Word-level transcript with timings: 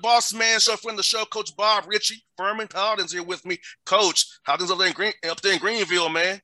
Boss 0.00 0.32
Man 0.32 0.58
Show, 0.58 0.76
friend 0.76 0.98
the 0.98 1.02
show, 1.02 1.24
Coach 1.26 1.54
Bob 1.56 1.84
Richey, 1.86 2.22
Furman 2.36 2.68
Howden's 2.72 3.12
here 3.12 3.22
with 3.22 3.44
me. 3.44 3.58
Coach, 3.84 4.26
Howden's 4.44 4.70
up 4.70 4.78
there 4.78 4.88
in 4.88 4.92
Green, 4.92 5.12
up 5.28 5.40
there 5.40 5.52
in 5.52 5.58
Greenville, 5.58 6.08
man. 6.08 6.40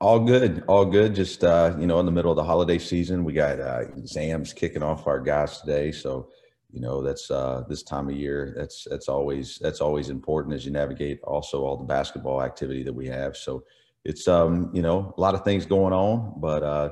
All 0.00 0.20
good, 0.20 0.64
all 0.66 0.84
good. 0.84 1.14
Just 1.14 1.44
uh, 1.44 1.74
you 1.78 1.86
know, 1.86 2.00
in 2.00 2.06
the 2.06 2.12
middle 2.12 2.30
of 2.30 2.36
the 2.36 2.44
holiday 2.44 2.78
season, 2.78 3.24
we 3.24 3.32
got 3.32 3.60
uh, 3.60 3.84
exams 3.96 4.52
kicking 4.52 4.82
off 4.82 5.06
our 5.06 5.20
guys 5.20 5.60
today, 5.60 5.92
so 5.92 6.28
you 6.72 6.80
know 6.80 7.02
that's 7.02 7.30
uh, 7.30 7.64
this 7.68 7.82
time 7.82 8.08
of 8.08 8.16
year. 8.16 8.52
That's 8.56 8.86
that's 8.90 9.08
always 9.08 9.58
that's 9.60 9.80
always 9.80 10.10
important 10.10 10.54
as 10.54 10.66
you 10.66 10.72
navigate 10.72 11.20
also 11.22 11.64
all 11.64 11.76
the 11.76 11.84
basketball 11.84 12.42
activity 12.42 12.82
that 12.82 12.92
we 12.92 13.06
have. 13.06 13.36
So 13.36 13.64
it's 14.04 14.26
um, 14.28 14.70
you 14.74 14.82
know 14.82 15.14
a 15.16 15.20
lot 15.20 15.34
of 15.34 15.44
things 15.44 15.66
going 15.66 15.92
on, 15.92 16.34
but 16.38 16.62
uh, 16.62 16.90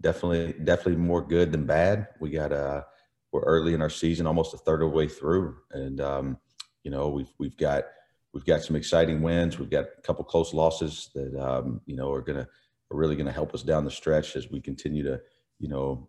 definitely 0.00 0.54
definitely 0.64 0.96
more 0.96 1.22
good 1.22 1.52
than 1.52 1.64
bad. 1.64 2.08
We 2.20 2.30
got 2.30 2.52
uh 2.52 2.82
we're 3.32 3.42
early 3.42 3.74
in 3.74 3.82
our 3.82 3.90
season, 3.90 4.26
almost 4.26 4.54
a 4.54 4.58
third 4.58 4.82
of 4.82 4.90
the 4.90 4.96
way 4.96 5.08
through, 5.08 5.56
and 5.72 6.00
um, 6.00 6.38
you 6.82 6.90
know 6.90 7.08
we've 7.08 7.32
we've 7.38 7.56
got 7.56 7.84
we've 8.32 8.44
got 8.44 8.62
some 8.62 8.76
exciting 8.76 9.22
wins. 9.22 9.58
We've 9.58 9.70
got 9.70 9.84
a 9.84 10.02
couple 10.02 10.24
close 10.24 10.54
losses 10.54 11.10
that 11.14 11.34
um, 11.40 11.80
you 11.86 11.96
know 11.96 12.10
are 12.12 12.22
gonna 12.22 12.48
are 12.90 12.96
really 12.96 13.16
gonna 13.16 13.32
help 13.32 13.54
us 13.54 13.62
down 13.62 13.84
the 13.84 13.90
stretch 13.90 14.36
as 14.36 14.50
we 14.50 14.60
continue 14.60 15.02
to 15.02 15.20
you 15.58 15.68
know 15.68 16.08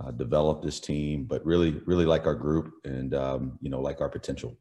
uh, 0.00 0.10
develop 0.12 0.62
this 0.62 0.80
team. 0.80 1.24
But 1.24 1.44
really, 1.44 1.80
really 1.86 2.06
like 2.06 2.26
our 2.26 2.34
group 2.34 2.72
and 2.84 3.14
um, 3.14 3.58
you 3.60 3.70
know 3.70 3.80
like 3.80 4.00
our 4.00 4.08
potential. 4.08 4.56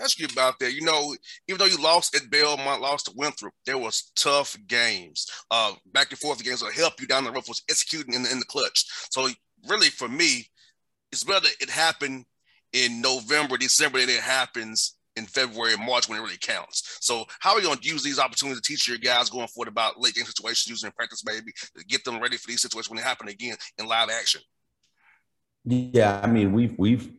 Ask 0.00 0.18
you 0.18 0.26
about 0.32 0.58
that. 0.60 0.72
You 0.72 0.82
know, 0.82 1.14
even 1.46 1.58
though 1.58 1.66
you 1.66 1.80
lost 1.82 2.14
at 2.14 2.30
Belmont, 2.30 2.80
lost 2.80 3.06
to 3.06 3.12
Winthrop, 3.14 3.52
there 3.66 3.76
was 3.76 4.12
tough 4.16 4.56
games, 4.66 5.26
uh, 5.50 5.74
back 5.92 6.10
and 6.10 6.18
forth 6.18 6.42
games 6.42 6.60
that 6.60 6.72
help 6.72 7.00
you 7.00 7.06
down 7.06 7.24
the 7.24 7.30
road 7.30 7.44
was 7.48 7.62
executing 7.68 8.14
in 8.14 8.22
the, 8.22 8.32
in 8.32 8.38
the 8.38 8.46
clutch. 8.46 8.86
So 9.10 9.28
really, 9.68 9.88
for 9.88 10.08
me, 10.08 10.48
it's 11.12 11.24
better 11.24 11.48
it 11.60 11.70
happened 11.70 12.24
in 12.72 13.00
November, 13.00 13.56
December 13.56 14.00
than 14.00 14.10
it 14.10 14.20
happens 14.20 14.98
in 15.16 15.26
February 15.26 15.74
and 15.74 15.84
March 15.84 16.08
when 16.08 16.18
it 16.18 16.22
really 16.22 16.36
counts. 16.40 16.98
So 17.00 17.24
how 17.40 17.52
are 17.52 17.60
you 17.60 17.66
going 17.66 17.78
to 17.78 17.88
use 17.88 18.02
these 18.02 18.18
opportunities 18.18 18.60
to 18.60 18.68
teach 18.68 18.88
your 18.88 18.98
guys 18.98 19.28
going 19.28 19.48
forward 19.48 19.68
about 19.68 20.00
late 20.00 20.14
game 20.14 20.24
situations, 20.24 20.68
using 20.68 20.92
practice 20.92 21.24
maybe 21.26 21.52
to 21.76 21.84
get 21.86 22.04
them 22.04 22.20
ready 22.20 22.36
for 22.36 22.46
these 22.46 22.62
situations 22.62 22.90
when 22.90 22.98
they 22.98 23.02
happen 23.02 23.28
again 23.28 23.56
in 23.78 23.86
live 23.86 24.10
action? 24.10 24.40
Yeah, 25.64 26.20
I 26.22 26.28
mean 26.28 26.52
we've 26.52 26.78
we've 26.78 27.10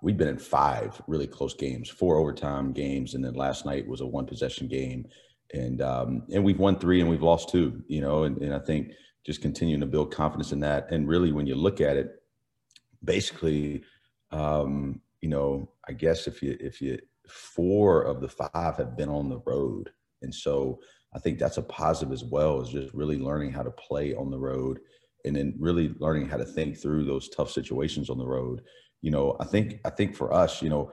we've 0.00 0.16
been 0.16 0.28
in 0.28 0.38
five 0.38 1.00
really 1.06 1.26
close 1.26 1.54
games, 1.54 1.88
four 1.88 2.16
overtime 2.16 2.72
games, 2.72 3.14
and 3.14 3.24
then 3.24 3.34
last 3.34 3.66
night 3.66 3.86
was 3.86 4.00
a 4.00 4.06
one 4.06 4.26
possession 4.26 4.66
game, 4.66 5.06
and 5.52 5.82
um, 5.82 6.22
and 6.32 6.42
we've 6.42 6.58
won 6.58 6.78
three 6.78 7.00
and 7.00 7.08
we've 7.08 7.22
lost 7.22 7.50
two. 7.50 7.82
You 7.86 8.00
know, 8.00 8.24
and, 8.24 8.38
and 8.38 8.54
I 8.54 8.58
think 8.58 8.92
just 9.24 9.42
continuing 9.42 9.80
to 9.80 9.86
build 9.86 10.12
confidence 10.12 10.52
in 10.52 10.60
that, 10.60 10.90
and 10.90 11.06
really 11.06 11.32
when 11.32 11.46
you 11.46 11.54
look 11.54 11.80
at 11.80 11.96
it, 11.96 12.21
basically, 13.04 13.82
um, 14.30 15.00
you 15.20 15.28
know, 15.28 15.70
I 15.88 15.92
guess 15.92 16.26
if 16.26 16.42
you 16.42 16.56
if 16.60 16.80
you 16.80 16.98
four 17.28 18.02
of 18.02 18.20
the 18.20 18.28
five 18.28 18.76
have 18.76 18.96
been 18.96 19.08
on 19.08 19.28
the 19.28 19.40
road, 19.46 19.90
and 20.22 20.34
so 20.34 20.80
I 21.14 21.18
think 21.18 21.38
that's 21.38 21.58
a 21.58 21.62
positive 21.62 22.12
as 22.12 22.24
well. 22.24 22.60
Is 22.60 22.70
just 22.70 22.94
really 22.94 23.18
learning 23.18 23.52
how 23.52 23.62
to 23.62 23.70
play 23.70 24.14
on 24.14 24.30
the 24.30 24.38
road, 24.38 24.80
and 25.24 25.36
then 25.36 25.54
really 25.58 25.94
learning 25.98 26.28
how 26.28 26.36
to 26.36 26.44
think 26.44 26.78
through 26.78 27.04
those 27.04 27.28
tough 27.28 27.50
situations 27.50 28.10
on 28.10 28.18
the 28.18 28.26
road. 28.26 28.62
You 29.00 29.10
know, 29.10 29.36
I 29.40 29.44
think 29.44 29.80
I 29.84 29.90
think 29.90 30.14
for 30.14 30.32
us, 30.32 30.62
you 30.62 30.70
know, 30.70 30.92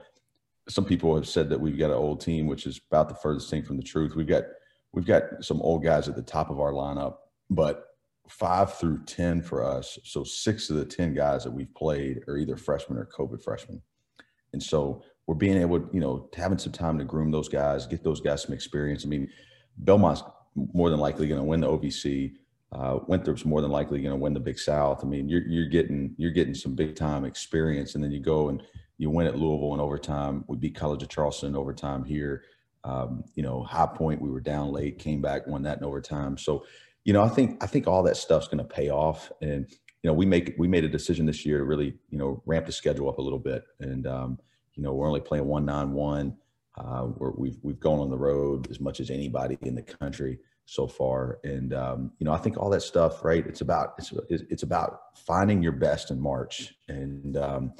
some 0.68 0.84
people 0.84 1.14
have 1.16 1.28
said 1.28 1.48
that 1.50 1.60
we've 1.60 1.78
got 1.78 1.90
an 1.90 1.96
old 1.96 2.20
team, 2.20 2.46
which 2.46 2.66
is 2.66 2.80
about 2.90 3.08
the 3.08 3.14
furthest 3.16 3.50
thing 3.50 3.62
from 3.62 3.76
the 3.76 3.82
truth. 3.82 4.14
We've 4.14 4.26
got 4.26 4.44
we've 4.92 5.06
got 5.06 5.44
some 5.44 5.60
old 5.62 5.82
guys 5.82 6.08
at 6.08 6.16
the 6.16 6.22
top 6.22 6.50
of 6.50 6.60
our 6.60 6.72
lineup, 6.72 7.16
but 7.48 7.86
five 8.30 8.74
through 8.74 9.04
10 9.04 9.42
for 9.42 9.64
us. 9.64 9.98
So 10.04 10.24
six 10.24 10.70
of 10.70 10.76
the 10.76 10.84
10 10.84 11.14
guys 11.14 11.44
that 11.44 11.50
we've 11.50 11.74
played 11.74 12.20
are 12.28 12.36
either 12.36 12.56
freshmen 12.56 12.98
or 12.98 13.06
COVID 13.06 13.42
freshmen. 13.42 13.82
And 14.52 14.62
so 14.62 15.02
we're 15.26 15.34
being 15.34 15.58
able, 15.58 15.88
you 15.92 16.00
know, 16.00 16.28
having 16.34 16.58
some 16.58 16.72
time 16.72 16.98
to 16.98 17.04
groom 17.04 17.30
those 17.30 17.48
guys, 17.48 17.86
get 17.86 18.02
those 18.02 18.20
guys 18.20 18.42
some 18.42 18.54
experience. 18.54 19.04
I 19.04 19.08
mean, 19.08 19.28
Belmont's 19.78 20.22
more 20.54 20.90
than 20.90 21.00
likely 21.00 21.28
going 21.28 21.40
to 21.40 21.46
win 21.46 21.60
the 21.60 21.68
OVC. 21.68 22.34
Uh, 22.72 23.00
Winthrop's 23.08 23.44
more 23.44 23.60
than 23.60 23.70
likely 23.70 24.00
going 24.00 24.12
to 24.12 24.20
win 24.20 24.34
the 24.34 24.40
Big 24.40 24.58
South. 24.58 25.04
I 25.04 25.06
mean, 25.06 25.28
you're, 25.28 25.42
you're 25.42 25.68
getting 25.68 26.14
you're 26.18 26.30
getting 26.30 26.54
some 26.54 26.74
big 26.74 26.94
time 26.94 27.24
experience, 27.24 27.94
and 27.94 28.04
then 28.04 28.12
you 28.12 28.20
go 28.20 28.48
and 28.48 28.62
you 28.98 29.10
win 29.10 29.26
at 29.26 29.36
Louisville 29.36 29.74
in 29.74 29.80
overtime. 29.80 30.44
We 30.46 30.56
beat 30.56 30.76
College 30.76 31.02
of 31.02 31.08
Charleston 31.08 31.48
in 31.48 31.56
overtime 31.56 32.04
here. 32.04 32.44
Um, 32.84 33.24
you 33.34 33.42
know, 33.42 33.62
High 33.62 33.86
Point, 33.86 34.20
we 34.20 34.30
were 34.30 34.40
down 34.40 34.72
late, 34.72 34.98
came 34.98 35.20
back, 35.20 35.46
won 35.46 35.62
that 35.62 35.78
in 35.78 35.84
overtime. 35.84 36.38
So 36.38 36.64
you 37.04 37.12
know, 37.12 37.22
I 37.22 37.28
think 37.28 37.62
I 37.62 37.66
think 37.66 37.86
all 37.86 38.02
that 38.04 38.16
stuff's 38.16 38.48
going 38.48 38.58
to 38.58 38.64
pay 38.64 38.90
off, 38.90 39.32
and 39.40 39.66
you 40.02 40.08
know, 40.08 40.14
we 40.14 40.26
make 40.26 40.54
we 40.58 40.68
made 40.68 40.84
a 40.84 40.88
decision 40.88 41.26
this 41.26 41.44
year 41.44 41.58
to 41.58 41.64
really 41.64 41.94
you 42.10 42.18
know 42.18 42.42
ramp 42.46 42.66
the 42.66 42.72
schedule 42.72 43.08
up 43.08 43.18
a 43.18 43.22
little 43.22 43.38
bit, 43.38 43.64
and 43.80 44.06
um, 44.06 44.38
you 44.74 44.82
know, 44.82 44.92
we're 44.92 45.08
only 45.08 45.20
playing 45.20 45.46
one 45.46 45.64
nine 45.64 45.92
one. 45.92 46.36
Uh, 46.78 47.08
we're, 47.16 47.32
we've 47.32 47.58
we've 47.62 47.80
gone 47.80 47.98
on 47.98 48.10
the 48.10 48.18
road 48.18 48.70
as 48.70 48.80
much 48.80 49.00
as 49.00 49.10
anybody 49.10 49.58
in 49.62 49.74
the 49.74 49.82
country 49.82 50.38
so 50.66 50.86
far, 50.86 51.38
and 51.42 51.74
um, 51.74 52.12
you 52.18 52.24
know, 52.24 52.32
I 52.32 52.38
think 52.38 52.56
all 52.56 52.70
that 52.70 52.82
stuff, 52.82 53.24
right? 53.24 53.46
It's 53.46 53.60
about 53.60 53.94
it's 53.98 54.42
it's 54.50 54.62
about 54.62 55.00
finding 55.16 55.62
your 55.62 55.72
best 55.72 56.10
in 56.10 56.20
March, 56.20 56.74
and 56.88 57.36
um, 57.36 57.72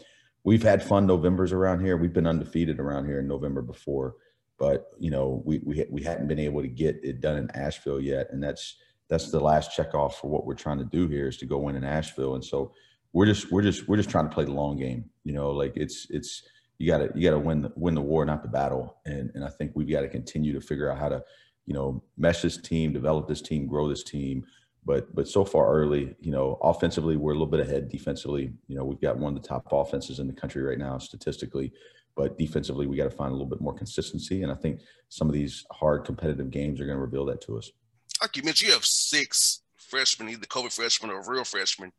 we've 0.45 0.63
had 0.63 0.83
fun 0.83 1.07
Novembers 1.07 1.53
around 1.53 1.85
here. 1.85 1.97
We've 1.97 2.13
been 2.13 2.27
undefeated 2.27 2.81
around 2.81 3.07
here 3.07 3.21
in 3.21 3.29
November 3.29 3.63
before, 3.63 4.17
but 4.59 4.87
you 4.99 5.11
know, 5.11 5.43
we 5.45 5.61
we 5.65 5.85
we 5.91 6.03
hadn't 6.03 6.27
been 6.29 6.39
able 6.39 6.63
to 6.63 6.69
get 6.69 7.01
it 7.03 7.21
done 7.21 7.37
in 7.37 7.51
Asheville 7.53 8.01
yet, 8.01 8.27
and 8.31 8.43
that's 8.43 8.77
that's 9.11 9.31
the 9.31 9.41
last 9.41 9.75
check 9.75 9.93
off 9.93 10.21
for 10.21 10.31
what 10.31 10.47
we're 10.47 10.55
trying 10.55 10.79
to 10.79 10.85
do 10.85 11.09
here 11.09 11.27
is 11.27 11.37
to 11.39 11.47
go 11.47 11.59
win 11.59 11.75
in 11.75 11.85
Asheville. 11.85 12.37
And 12.37 12.45
so 12.45 12.73
we're 13.13 13.27
just 13.27 13.51
we're 13.51 13.63
just 13.63 13.89
we're 13.89 13.97
just 13.97 14.09
trying 14.09 14.29
to 14.29 14.35
play 14.35 14.45
the 14.45 14.53
long 14.53 14.79
game. 14.79 15.05
You 15.25 15.33
know, 15.33 15.51
like 15.51 15.73
it's 15.77 16.07
it's 16.11 16.45
you 16.79 16.87
gotta 16.87 17.11
you 17.15 17.29
gotta 17.29 17.41
win 17.41 17.63
the 17.63 17.73
win 17.75 17.95
the 17.95 18.01
war, 18.01 18.25
not 18.25 18.43
the 18.43 18.49
battle. 18.49 18.97
And 19.05 19.33
and 19.35 19.45
I 19.45 19.49
think 19.49 19.73
we've 19.75 19.91
got 19.91 20.03
to 20.03 20.09
continue 20.09 20.53
to 20.53 20.61
figure 20.61 20.91
out 20.91 20.99
how 20.99 21.09
to, 21.09 21.25
you 21.67 21.75
know, 21.75 22.03
mesh 22.17 22.41
this 22.41 22.57
team, 22.57 22.93
develop 22.93 23.29
this 23.29 23.43
team, 23.43 23.67
grow 23.67 23.89
this 23.89 24.05
team. 24.05 24.47
But 24.87 25.13
but 25.13 25.27
so 25.27 25.45
far 25.45 25.69
early, 25.75 26.15
you 26.21 26.31
know, 26.31 26.57
offensively 26.63 27.17
we're 27.17 27.33
a 27.33 27.35
little 27.35 27.49
bit 27.49 27.61
ahead. 27.61 27.89
Defensively, 27.89 28.53
you 28.69 28.77
know, 28.77 28.85
we've 28.85 29.01
got 29.01 29.19
one 29.19 29.37
of 29.37 29.43
the 29.43 29.49
top 29.49 29.67
offenses 29.73 30.21
in 30.21 30.29
the 30.29 30.33
country 30.33 30.63
right 30.63 30.79
now 30.79 30.99
statistically. 30.99 31.73
But 32.17 32.39
defensively, 32.39 32.87
we 32.87 32.97
got 32.97 33.05
to 33.05 33.17
find 33.17 33.31
a 33.31 33.35
little 33.35 33.49
bit 33.49 33.61
more 33.61 33.73
consistency. 33.73 34.43
And 34.43 34.53
I 34.53 34.55
think 34.55 34.81
some 35.09 35.29
of 35.29 35.35
these 35.35 35.65
hard 35.71 36.05
competitive 36.05 36.51
games 36.51 36.81
are 36.81 36.85
going 36.85 36.97
to 36.97 37.01
reveal 37.01 37.25
that 37.27 37.41
to 37.43 37.57
us 37.57 37.71
like 38.21 38.37
you 38.37 38.43
mentioned, 38.43 38.69
you 38.69 38.75
have 38.75 38.85
six 38.85 39.63
freshmen, 39.77 40.29
either 40.29 40.47
COVID 40.47 40.73
freshmen 40.73 41.11
or 41.11 41.23
real 41.27 41.45
freshmen. 41.45 41.93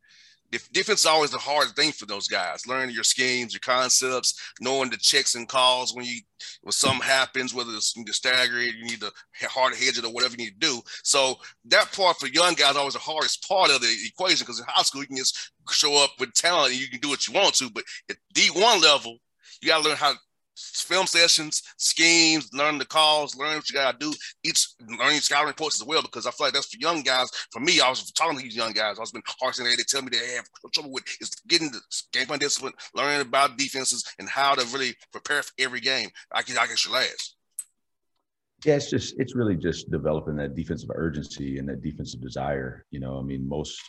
Defense 0.72 1.00
is 1.00 1.06
always 1.06 1.30
the 1.30 1.38
hard 1.38 1.68
thing 1.68 1.92
for 1.92 2.04
those 2.04 2.28
guys. 2.28 2.66
Learning 2.66 2.94
your 2.94 3.04
schemes, 3.04 3.54
your 3.54 3.60
concepts, 3.60 4.38
knowing 4.60 4.90
the 4.90 4.98
checks 4.98 5.34
and 5.34 5.48
calls 5.48 5.94
when 5.94 6.04
you 6.04 6.20
when 6.60 6.72
something 6.72 7.00
happens, 7.00 7.54
whether 7.54 7.72
it's 7.72 7.96
you 7.96 8.04
stagger 8.12 8.58
it, 8.58 8.74
you 8.74 8.84
need 8.84 9.00
to 9.00 9.10
hard 9.48 9.74
hedge 9.74 9.96
it 9.96 10.04
or 10.04 10.12
whatever 10.12 10.32
you 10.32 10.44
need 10.44 10.60
to 10.60 10.66
do. 10.66 10.82
So 11.04 11.36
that 11.66 11.90
part 11.92 12.18
for 12.18 12.26
young 12.26 12.52
guys 12.52 12.76
always 12.76 12.92
the 12.92 13.00
hardest 13.00 13.48
part 13.48 13.70
of 13.70 13.80
the 13.80 13.94
equation 14.06 14.44
because 14.44 14.60
in 14.60 14.66
high 14.68 14.82
school 14.82 15.00
you 15.00 15.06
can 15.06 15.16
just 15.16 15.52
show 15.70 16.04
up 16.04 16.10
with 16.20 16.34
talent 16.34 16.72
and 16.72 16.80
you 16.80 16.88
can 16.88 17.00
do 17.00 17.08
what 17.08 17.26
you 17.26 17.32
want 17.32 17.54
to, 17.54 17.70
but 17.70 17.84
at 18.10 18.16
D1 18.34 18.82
level, 18.82 19.16
you 19.62 19.68
got 19.68 19.82
to 19.82 19.88
learn 19.88 19.96
how 19.96 20.12
film 20.56 21.06
sessions, 21.06 21.62
schemes, 21.76 22.48
learn 22.52 22.78
the 22.78 22.84
calls, 22.84 23.36
learn 23.36 23.56
what 23.56 23.68
you 23.68 23.74
gotta 23.74 23.96
do. 23.98 24.12
Each 24.44 24.68
learning 24.98 25.20
scouting 25.20 25.48
reports 25.48 25.80
as 25.80 25.86
well, 25.86 26.02
because 26.02 26.26
I 26.26 26.30
feel 26.30 26.46
like 26.46 26.54
that's 26.54 26.66
for 26.66 26.78
young 26.78 27.02
guys. 27.02 27.30
For 27.50 27.60
me, 27.60 27.80
I 27.80 27.88
was 27.88 28.10
talking 28.12 28.38
to 28.38 28.42
these 28.42 28.56
young 28.56 28.72
guys. 28.72 28.98
I 28.98 29.00
was 29.00 29.12
been 29.12 29.22
harshing 29.40 29.64
they 29.64 29.74
tell 29.86 30.02
me 30.02 30.10
they 30.10 30.34
have 30.34 30.46
trouble 30.72 30.92
with 30.92 31.04
is 31.20 31.30
getting 31.48 31.70
the 31.70 31.80
game 32.12 32.26
plan 32.26 32.38
discipline, 32.38 32.72
learning 32.94 33.22
about 33.22 33.56
defenses 33.56 34.04
and 34.18 34.28
how 34.28 34.54
to 34.54 34.66
really 34.66 34.94
prepare 35.12 35.42
for 35.42 35.52
every 35.58 35.80
game. 35.80 36.10
I 36.32 36.42
can 36.42 36.58
I 36.58 36.66
guess 36.66 36.84
your 36.84 36.94
last. 36.94 37.36
Yeah, 38.64 38.76
it's 38.76 38.90
just 38.90 39.14
it's 39.18 39.34
really 39.34 39.56
just 39.56 39.90
developing 39.90 40.36
that 40.36 40.54
defensive 40.54 40.90
urgency 40.94 41.58
and 41.58 41.68
that 41.68 41.82
defensive 41.82 42.20
desire. 42.20 42.84
You 42.90 43.00
know, 43.00 43.18
I 43.18 43.22
mean, 43.22 43.48
most 43.48 43.80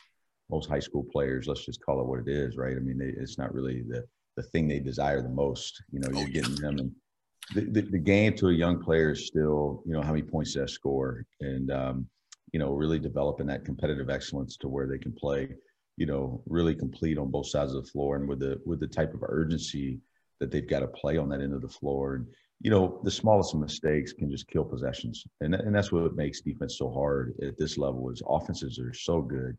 most 0.50 0.70
high 0.70 0.80
school 0.80 1.06
players, 1.12 1.48
let's 1.48 1.66
just 1.66 1.84
call 1.84 2.00
it 2.02 2.08
what 2.08 2.20
it 2.20 2.28
is, 2.28 2.58
right? 2.58 2.76
I 2.76 2.80
mean, 2.80 3.00
it's 3.02 3.38
not 3.38 3.54
really 3.54 3.84
the 3.88 4.06
the 4.36 4.44
thing 4.44 4.68
they 4.68 4.80
desire 4.80 5.22
the 5.22 5.30
most. 5.30 5.84
You 5.92 6.00
know, 6.00 6.10
you're 6.12 6.30
getting 6.30 6.56
them 6.56 6.80
and 6.80 6.92
the, 7.54 7.62
the, 7.62 7.82
the, 7.82 7.98
game 7.98 8.36
to 8.36 8.50
a 8.50 8.54
young 8.54 8.82
player 8.82 9.12
is 9.12 9.28
still, 9.28 9.84
you 9.86 9.94
know, 9.94 10.02
how 10.02 10.12
many 10.12 10.24
points 10.24 10.54
does 10.54 10.72
score 10.72 11.26
and, 11.42 11.72
um, 11.72 12.08
you 12.52 12.60
know, 12.60 12.72
really 12.72 13.00
developing 13.00 13.48
that 13.48 13.66
competitive 13.66 14.10
excellence 14.10 14.58
to 14.58 14.68
where 14.68 14.88
they 14.88 14.98
can 14.98 15.12
play, 15.12 15.50
you 15.98 16.06
know, 16.06 16.42
really 16.46 16.76
complete 16.76 17.18
on 17.18 17.32
both 17.32 17.48
sides 17.48 17.74
of 17.74 17.84
the 17.84 17.92
floor 17.92 18.16
and 18.16 18.28
with 18.28 18.40
the, 18.40 18.62
with 18.66 18.80
the 18.80 18.88
type 18.88 19.14
of 19.14 19.24
urgency 19.24 20.00
that 20.40 20.52
they've 20.52 20.70
got 20.70 20.80
to 20.80 20.88
play 20.88 21.18
on 21.18 21.30
that 21.30 21.42
end 21.42 21.54
of 21.54 21.62
the 21.62 21.68
floor. 21.68 22.16
And, 22.16 22.28
you 22.62 22.72
know, 22.72 23.02
the 23.04 23.12
smallest 23.12 23.56
mistakes 23.56 24.14
can 24.14 24.32
just 24.32 24.48
kill 24.48 24.64
possessions. 24.64 25.26
And, 25.42 25.56
and 25.56 25.76
that's 25.76 25.92
what 25.92 26.16
makes 26.16 26.42
defense 26.42 26.78
so 26.78 26.90
hard 26.92 27.34
at 27.42 27.58
this 27.58 27.78
level 27.78 28.10
is 28.10 28.22
offenses 28.28 28.80
are 28.80 28.94
so 28.94 29.22
good. 29.22 29.58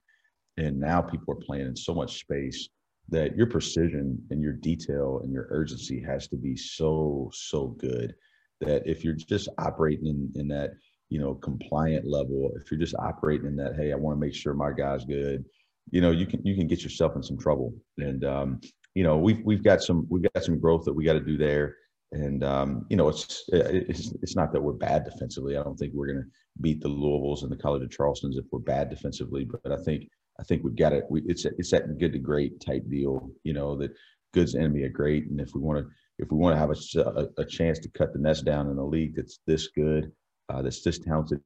And 0.57 0.79
now 0.79 1.03
people 1.03 1.35
are 1.35 1.45
playing 1.45 1.67
in 1.67 1.77
so 1.77 1.95
much 1.95 2.21
space 2.21 2.69
that 3.09 3.37
your 3.37 3.47
precision 3.47 4.19
and 4.31 4.43
your 4.43 4.53
detail 4.53 5.21
and 5.23 5.33
your 5.33 5.47
urgency 5.51 6.03
has 6.03 6.27
to 6.29 6.37
be 6.37 6.57
so 6.57 7.31
so 7.33 7.69
good 7.79 8.15
that 8.61 8.83
if 8.87 9.05
you're 9.05 9.15
just 9.15 9.49
operating 9.59 10.07
in, 10.07 10.33
in 10.37 10.49
that 10.49 10.71
you 11.11 11.21
know 11.21 11.35
compliant 11.35 12.07
level 12.07 12.51
if 12.57 12.71
you're 12.71 12.81
just 12.81 12.95
operating 12.99 13.47
in 13.47 13.57
that 13.57 13.77
hey 13.77 13.93
i 13.93 13.97
want 13.97 14.17
to 14.17 14.21
make 14.21 14.35
sure 14.35 14.55
my 14.55 14.73
guy's 14.73 15.05
good 15.05 15.45
you 15.91 16.01
know 16.01 16.11
you 16.11 16.27
can 16.27 16.45
you 16.45 16.55
can 16.55 16.67
get 16.67 16.83
yourself 16.83 17.17
in 17.17 17.23
some 17.23 17.39
trouble. 17.39 17.75
And 17.99 18.25
um, 18.25 18.61
you 18.95 19.03
know 19.03 19.19
we've 19.19 19.41
we've 19.45 19.63
got 19.63 19.83
some 19.83 20.07
we've 20.11 20.29
got 20.33 20.45
some 20.45 20.59
growth 20.59 20.85
that 20.85 20.93
we 20.93 21.05
got 21.05 21.15
to 21.15 21.21
do 21.21 21.37
there. 21.37 21.77
And 22.13 22.45
um, 22.45 22.87
you 22.91 22.97
know 22.97 23.09
it's, 23.09 23.45
it's 23.49 24.13
it's 24.23 24.37
not 24.37 24.53
that 24.53 24.61
we're 24.61 24.73
bad 24.73 25.05
defensively. 25.05 25.57
I 25.57 25.63
don't 25.63 25.77
think 25.77 25.93
we're 25.95 26.07
going 26.07 26.23
to 26.23 26.31
beat 26.61 26.81
the 26.81 26.89
louisvilles 26.89 27.43
and 27.43 27.51
the 27.51 27.57
college 27.57 27.83
of 27.83 27.89
charlestons 27.91 28.37
if 28.37 28.45
we're 28.53 28.61
bad 28.61 28.89
defensively. 28.89 29.45
But 29.45 29.73
i 29.73 29.83
think 29.83 30.09
I 30.39 30.43
think 30.43 30.65
we've 30.65 30.77
got 30.77 30.93
it. 30.93 31.05
We, 31.09 31.23
it's 31.27 31.45
it's 31.45 31.71
that 31.71 31.99
good 31.99 32.13
to 32.13 32.19
great 32.19 32.61
type 32.61 32.83
deal, 32.89 33.31
you 33.45 33.53
know, 33.53 33.77
that 33.79 33.93
good's 34.33 34.55
and 34.55 34.65
enemy 34.65 34.85
of 34.85 34.93
great. 34.93 35.31
And 35.31 35.41
if 35.41 35.55
we 35.55 35.61
want 35.61 35.79
to 35.79 35.87
if 36.19 36.31
we 36.31 36.37
want 36.37 36.55
to 36.55 36.59
have 36.59 36.71
a, 36.71 37.21
a, 37.21 37.43
a, 37.43 37.45
chance 37.45 37.79
to 37.81 37.89
cut 37.91 38.13
the 38.13 38.21
nest 38.21 38.45
down 38.45 38.71
in 38.71 38.79
a 38.79 38.85
league 38.85 39.17
that's 39.17 39.41
this 39.47 39.69
good, 39.69 40.13
uh, 40.49 40.63
that's 40.63 40.83
this 40.83 40.99
talented. 40.99 41.41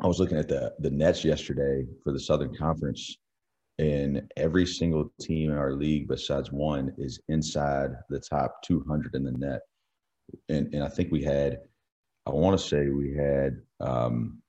I 0.00 0.06
was 0.06 0.18
looking 0.18 0.38
at 0.38 0.48
the 0.48 0.72
the 0.78 0.90
Nets 0.90 1.24
yesterday 1.24 1.86
for 2.02 2.12
the 2.12 2.20
Southern 2.20 2.54
Conference, 2.56 3.16
and 3.78 4.22
every 4.36 4.66
single 4.66 5.12
team 5.20 5.50
in 5.50 5.58
our 5.58 5.72
league 5.72 6.08
besides 6.08 6.50
one 6.50 6.92
is 6.98 7.20
inside 7.28 7.90
the 8.08 8.20
top 8.20 8.62
200 8.64 9.14
in 9.14 9.24
the 9.24 9.32
net. 9.32 9.60
And 10.48 10.72
and 10.72 10.82
I 10.82 10.88
think 10.88 11.12
we 11.12 11.22
had, 11.22 11.58
I 12.26 12.30
want 12.30 12.58
to 12.58 12.66
say 12.66 12.88
we 12.88 13.14
had 13.14 13.60
um, 13.80 14.40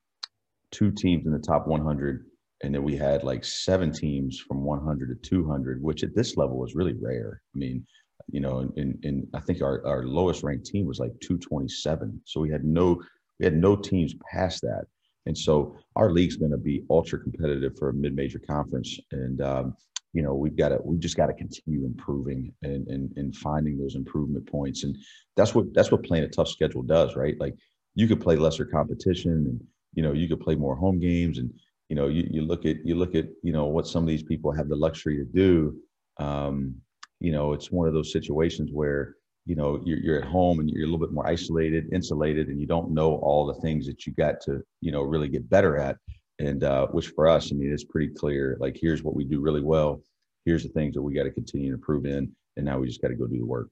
two 0.72 0.92
teams 0.92 1.26
in 1.26 1.32
the 1.32 1.40
top 1.40 1.68
100 1.68 2.26
and 2.66 2.76
then 2.76 2.84
we 2.84 2.96
had 2.96 3.24
like 3.24 3.46
seven 3.46 3.92
teams 3.92 4.40
from 4.40 4.64
100 4.64 5.24
to 5.24 5.30
200 5.30 5.82
which 5.82 6.04
at 6.04 6.16
this 6.16 6.36
level 6.36 6.58
was 6.58 6.76
really 6.76 6.96
rare. 7.00 7.42
I 7.56 7.58
mean 7.58 7.86
you 8.32 8.40
know 8.40 8.60
and, 8.60 8.98
and 9.04 9.28
i 9.36 9.40
think 9.40 9.62
our, 9.62 9.86
our 9.86 10.04
lowest 10.04 10.42
ranked 10.42 10.66
team 10.66 10.88
was 10.88 11.00
like 11.00 11.12
227 11.20 12.20
so 12.26 12.40
we 12.40 12.50
had 12.50 12.64
no 12.64 13.00
we 13.40 13.46
had 13.46 13.56
no 13.56 13.76
teams 13.76 14.16
past 14.32 14.62
that. 14.62 14.86
And 15.26 15.38
so 15.38 15.76
our 15.96 16.12
league's 16.12 16.38
going 16.38 16.52
to 16.52 16.58
be 16.58 16.84
ultra 16.90 17.20
competitive 17.20 17.78
for 17.78 17.90
a 17.90 17.94
mid-major 17.94 18.40
conference. 18.40 19.00
And 19.12 19.42
um, 19.42 19.76
you 20.14 20.22
know 20.22 20.34
we've 20.34 20.56
got 20.56 20.70
to 20.70 20.80
we 20.84 20.98
just 20.98 21.18
got 21.18 21.26
to 21.28 21.34
continue 21.34 21.86
improving 21.86 22.54
and, 22.64 22.88
and 22.88 23.12
and 23.18 23.36
finding 23.36 23.78
those 23.78 23.96
improvement 23.96 24.50
points. 24.50 24.84
And 24.84 24.98
that's 25.36 25.54
what 25.54 25.74
that's 25.74 25.92
what 25.92 26.04
playing 26.04 26.24
a 26.24 26.30
tough 26.30 26.48
schedule 26.48 26.84
does 26.84 27.16
right? 27.16 27.40
Like 27.40 27.56
you 27.96 28.08
could 28.08 28.22
play 28.22 28.36
lesser 28.36 28.66
competition 28.66 29.32
and 29.32 29.62
you 29.94 30.04
know 30.04 30.14
you 30.14 30.28
could 30.28 30.40
play 30.40 30.56
more 30.56 30.76
home 30.76 31.00
games 31.00 31.38
and 31.40 31.52
you 31.90 31.96
know, 31.96 32.08
you, 32.08 32.28
you 32.30 32.42
look 32.42 32.66
at 32.66 32.78
you 32.86 32.96
look 32.96 33.16
at 33.16 33.28
you 33.44 33.54
know 33.54 33.66
what 33.66 33.88
some 33.88 34.04
of 34.04 34.08
these 34.08 34.24
people 34.24 34.52
have 34.52 34.70
the 34.70 34.76
luxury 34.76 35.18
to 35.18 35.26
do. 35.26 35.78
Um, 36.18 36.76
you 37.20 37.32
know, 37.32 37.54
it's 37.54 37.72
one 37.72 37.88
of 37.88 37.94
those 37.94 38.12
situations 38.12 38.72
where 38.72 39.16
you 39.46 39.56
know 39.56 39.82
you're, 39.86 40.00
you're 40.00 40.22
at 40.22 40.28
home 40.28 40.60
and 40.60 40.70
you're 40.70 40.84
a 40.84 40.90
little 40.90 41.06
bit 41.06 41.14
more 41.14 41.28
isolated, 41.28 41.94
insulated, 41.94 42.48
and 42.48 42.60
you 42.60 42.68
don't 42.68 42.92
know 42.92 43.16
all 43.18 43.46
the 43.46 43.62
things 43.62 43.86
that 43.86 44.06
you 44.06 44.14
got 44.14 44.42
to 44.42 44.62
you 44.82 44.92
know 44.92 45.02
really 45.02 45.28
get 45.28 45.50
better 45.50 45.78
at. 45.78 45.98
And 46.40 46.64
uh, 46.64 46.88
which 46.88 47.10
for 47.10 47.28
us, 47.28 47.52
I 47.52 47.56
mean, 47.56 47.72
it's 47.72 47.86
pretty 47.86 48.14
clear. 48.14 48.58
Like, 48.60 48.78
here's 48.80 49.04
what 49.04 49.16
we 49.16 49.24
do 49.24 49.40
really 49.40 49.62
well. 49.62 50.02
Here's 50.44 50.64
the 50.64 50.70
things 50.70 50.94
that 50.96 51.02
we 51.02 51.14
got 51.14 51.24
to 51.24 51.32
continue 51.32 51.70
to 51.70 51.76
improve 51.76 52.06
in, 52.06 52.32
and 52.58 52.66
now 52.66 52.80
we 52.80 52.88
just 52.88 53.02
got 53.02 53.08
to 53.08 53.16
go 53.16 53.26
do 53.26 53.40
the 53.40 53.46
work. 53.46 53.70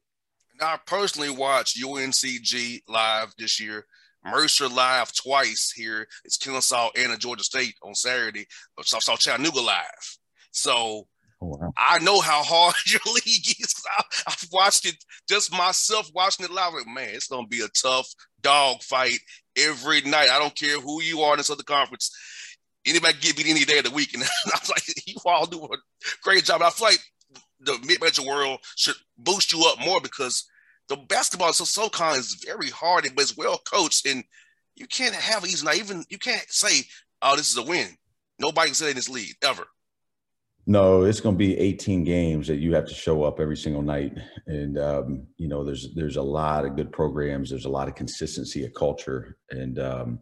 Now, 0.62 0.68
I 0.68 0.80
personally 0.86 1.30
watched 1.30 1.82
UNCG 1.82 2.84
live 2.88 3.34
this 3.38 3.60
year. 3.60 3.86
Mercer 4.26 4.68
live 4.68 5.14
twice 5.14 5.72
here. 5.72 6.08
It's 6.24 6.38
Kennesaw 6.38 6.90
and 6.96 7.20
Georgia 7.20 7.44
State 7.44 7.76
on 7.84 7.96
Saturday. 7.96 8.46
But 8.76 8.92
I 8.94 9.00
saw 9.00 9.16
Chattanooga 9.16 9.62
live. 9.62 10.18
So 10.52 11.08
oh, 11.42 11.48
wow. 11.48 11.74
I 11.78 12.00
know 12.00 12.22
how 12.22 12.44
hard 12.44 12.76
your 12.88 13.02
league 13.14 13.56
is. 13.60 13.74
I, 13.98 14.04
have 14.28 14.48
watched 14.52 14.86
it 14.86 14.96
just 15.28 15.52
myself 15.52 16.10
watching 16.14 16.46
it 16.46 16.52
live. 16.52 16.74
Like, 16.74 16.88
man, 16.88 17.10
it's 17.14 17.28
gonna 17.28 17.48
be 17.48 17.62
a 17.62 17.68
tough 17.70 18.08
dog 18.42 18.82
fight 18.82 19.20
every 19.58 20.02
night. 20.02 20.30
I 20.30 20.40
don't 20.40 20.56
care 20.56 20.80
who 20.80 21.02
you 21.02 21.22
are 21.22 21.34
in 21.34 21.38
this 21.38 21.50
other 21.50 21.64
conference. 21.64 22.12
Anybody 22.86 23.18
get 23.22 23.38
beat 23.38 23.48
any 23.48 23.66
day 23.66 23.78
of 23.78 23.86
the 23.86 23.92
week. 23.92 24.14
And 24.14 24.24
I 24.24 24.60
was 24.60 24.70
like, 24.70 24.84
you 25.08 25.16
all 25.26 25.46
do 25.46 25.64
a 25.64 25.78
great 26.22 26.44
job. 26.44 26.62
I 26.62 26.70
feel 26.70 26.88
like 26.88 27.00
the 27.62 27.80
mid-major 27.86 28.24
world 28.24 28.60
should 28.76 28.96
boost 29.18 29.54
you 29.54 29.64
up 29.66 29.80
more 29.80 30.02
because 30.02 30.46
the 30.90 30.98
basketball 30.98 31.54
so 31.54 31.64
SoCon 31.64 32.18
is 32.18 32.44
very 32.46 32.70
hard, 32.70 33.08
but 33.16 33.24
it's 33.24 33.38
well 33.38 33.60
coached, 33.72 34.06
and 34.06 34.24
you 34.76 34.88
can't 34.88 35.16
have 35.16 35.46
easy. 35.46 35.66
Not 35.66 35.78
even 35.78 36.04
you 36.10 36.18
can't 36.18 36.46
say, 36.50 36.86
"Oh, 37.22 37.36
this 37.36 37.50
is 37.50 37.58
a 37.58 37.64
win." 37.64 37.88
Nobody 38.40 38.70
can 38.70 38.76
say 38.76 38.94
this 38.94 39.10
league 39.10 39.36
ever. 39.44 39.66
No, 40.66 41.04
it's 41.04 41.20
going 41.20 41.36
to 41.36 41.40
be 41.40 41.58
18 41.58 42.06
games 42.06 42.48
that 42.48 42.58
you 42.58 42.74
have 42.74 42.88
to 42.88 42.94
show 42.94 43.24
up 43.24 43.40
every 43.40 43.58
single 43.58 43.82
night, 43.82 44.18
and 44.48 44.78
um, 44.78 45.28
you 45.38 45.48
know 45.48 45.64
there's 45.64 45.94
there's 45.94 46.18
a 46.18 46.22
lot 46.22 46.66
of 46.66 46.76
good 46.76 46.92
programs. 46.92 47.50
There's 47.50 47.66
a 47.66 47.70
lot 47.70 47.88
of 47.88 47.96
consistency 47.96 48.66
of 48.66 48.74
culture, 48.74 49.38
and 49.52 49.80
um, 49.80 50.20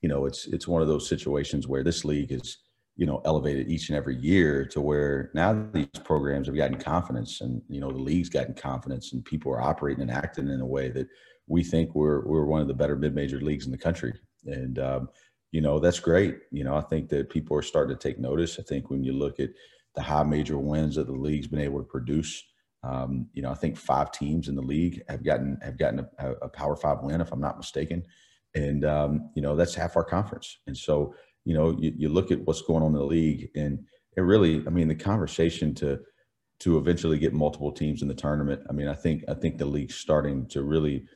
you 0.00 0.08
know 0.08 0.26
it's 0.26 0.46
it's 0.46 0.68
one 0.68 0.82
of 0.82 0.88
those 0.88 1.08
situations 1.08 1.66
where 1.66 1.82
this 1.82 2.04
league 2.04 2.32
is 2.32 2.58
you 3.00 3.06
know 3.06 3.22
elevated 3.24 3.70
each 3.70 3.88
and 3.88 3.96
every 3.96 4.16
year 4.16 4.66
to 4.66 4.78
where 4.78 5.30
now 5.32 5.66
these 5.72 5.86
programs 6.04 6.46
have 6.46 6.54
gotten 6.54 6.76
confidence 6.76 7.40
and 7.40 7.62
you 7.66 7.80
know 7.80 7.90
the 7.90 7.98
league's 7.98 8.28
gotten 8.28 8.52
confidence 8.52 9.14
and 9.14 9.24
people 9.24 9.50
are 9.50 9.62
operating 9.62 10.02
and 10.02 10.10
acting 10.10 10.48
in 10.48 10.60
a 10.60 10.66
way 10.66 10.90
that 10.90 11.08
we 11.46 11.64
think 11.64 11.94
we're 11.94 12.20
we're 12.26 12.44
one 12.44 12.60
of 12.60 12.68
the 12.68 12.74
better 12.74 12.96
mid-major 12.96 13.40
leagues 13.40 13.64
in 13.64 13.72
the 13.72 13.78
country. 13.78 14.12
And 14.44 14.78
um, 14.78 15.08
you 15.50 15.62
know 15.62 15.80
that's 15.80 15.98
great. 15.98 16.40
You 16.52 16.62
know 16.62 16.76
i 16.76 16.82
think 16.82 17.08
that 17.08 17.30
people 17.30 17.56
are 17.56 17.62
starting 17.62 17.96
to 17.96 18.08
take 18.08 18.18
notice. 18.18 18.58
I 18.58 18.64
think 18.64 18.90
when 18.90 19.02
you 19.02 19.14
look 19.14 19.40
at 19.40 19.48
the 19.94 20.02
high 20.02 20.22
major 20.22 20.58
wins 20.58 20.96
that 20.96 21.06
the 21.06 21.14
league's 21.14 21.48
been 21.48 21.58
able 21.68 21.78
to 21.78 21.88
produce 21.96 22.44
um, 22.84 23.28
you 23.32 23.40
know 23.40 23.50
i 23.50 23.54
think 23.54 23.78
five 23.78 24.12
teams 24.12 24.48
in 24.48 24.54
the 24.54 24.62
league 24.74 25.02
have 25.08 25.24
gotten 25.24 25.58
have 25.62 25.78
gotten 25.78 26.06
a, 26.18 26.32
a 26.42 26.48
power 26.50 26.76
five 26.76 26.98
win 27.00 27.22
if 27.22 27.32
i'm 27.32 27.40
not 27.40 27.56
mistaken. 27.56 28.04
And 28.54 28.84
um, 28.84 29.30
you 29.34 29.40
know 29.40 29.56
that's 29.56 29.74
half 29.74 29.96
our 29.96 30.04
conference. 30.04 30.58
And 30.66 30.76
so 30.76 31.14
you 31.44 31.54
know, 31.54 31.76
you, 31.78 31.92
you 31.96 32.08
look 32.08 32.30
at 32.30 32.40
what's 32.40 32.62
going 32.62 32.82
on 32.82 32.92
in 32.92 32.98
the 32.98 33.04
league, 33.04 33.50
and 33.54 33.78
it 34.16 34.22
really, 34.22 34.64
I 34.66 34.70
mean, 34.70 34.88
the 34.88 34.94
conversation 34.94 35.74
to 35.76 36.00
to 36.60 36.76
eventually 36.76 37.18
get 37.18 37.32
multiple 37.32 37.72
teams 37.72 38.02
in 38.02 38.08
the 38.08 38.14
tournament. 38.14 38.60
I 38.68 38.72
mean, 38.72 38.88
I 38.88 38.94
think 38.94 39.24
I 39.28 39.34
think 39.34 39.58
the 39.58 39.64
league's 39.64 39.96
starting 39.96 40.46
to 40.48 40.62
really 40.62 41.06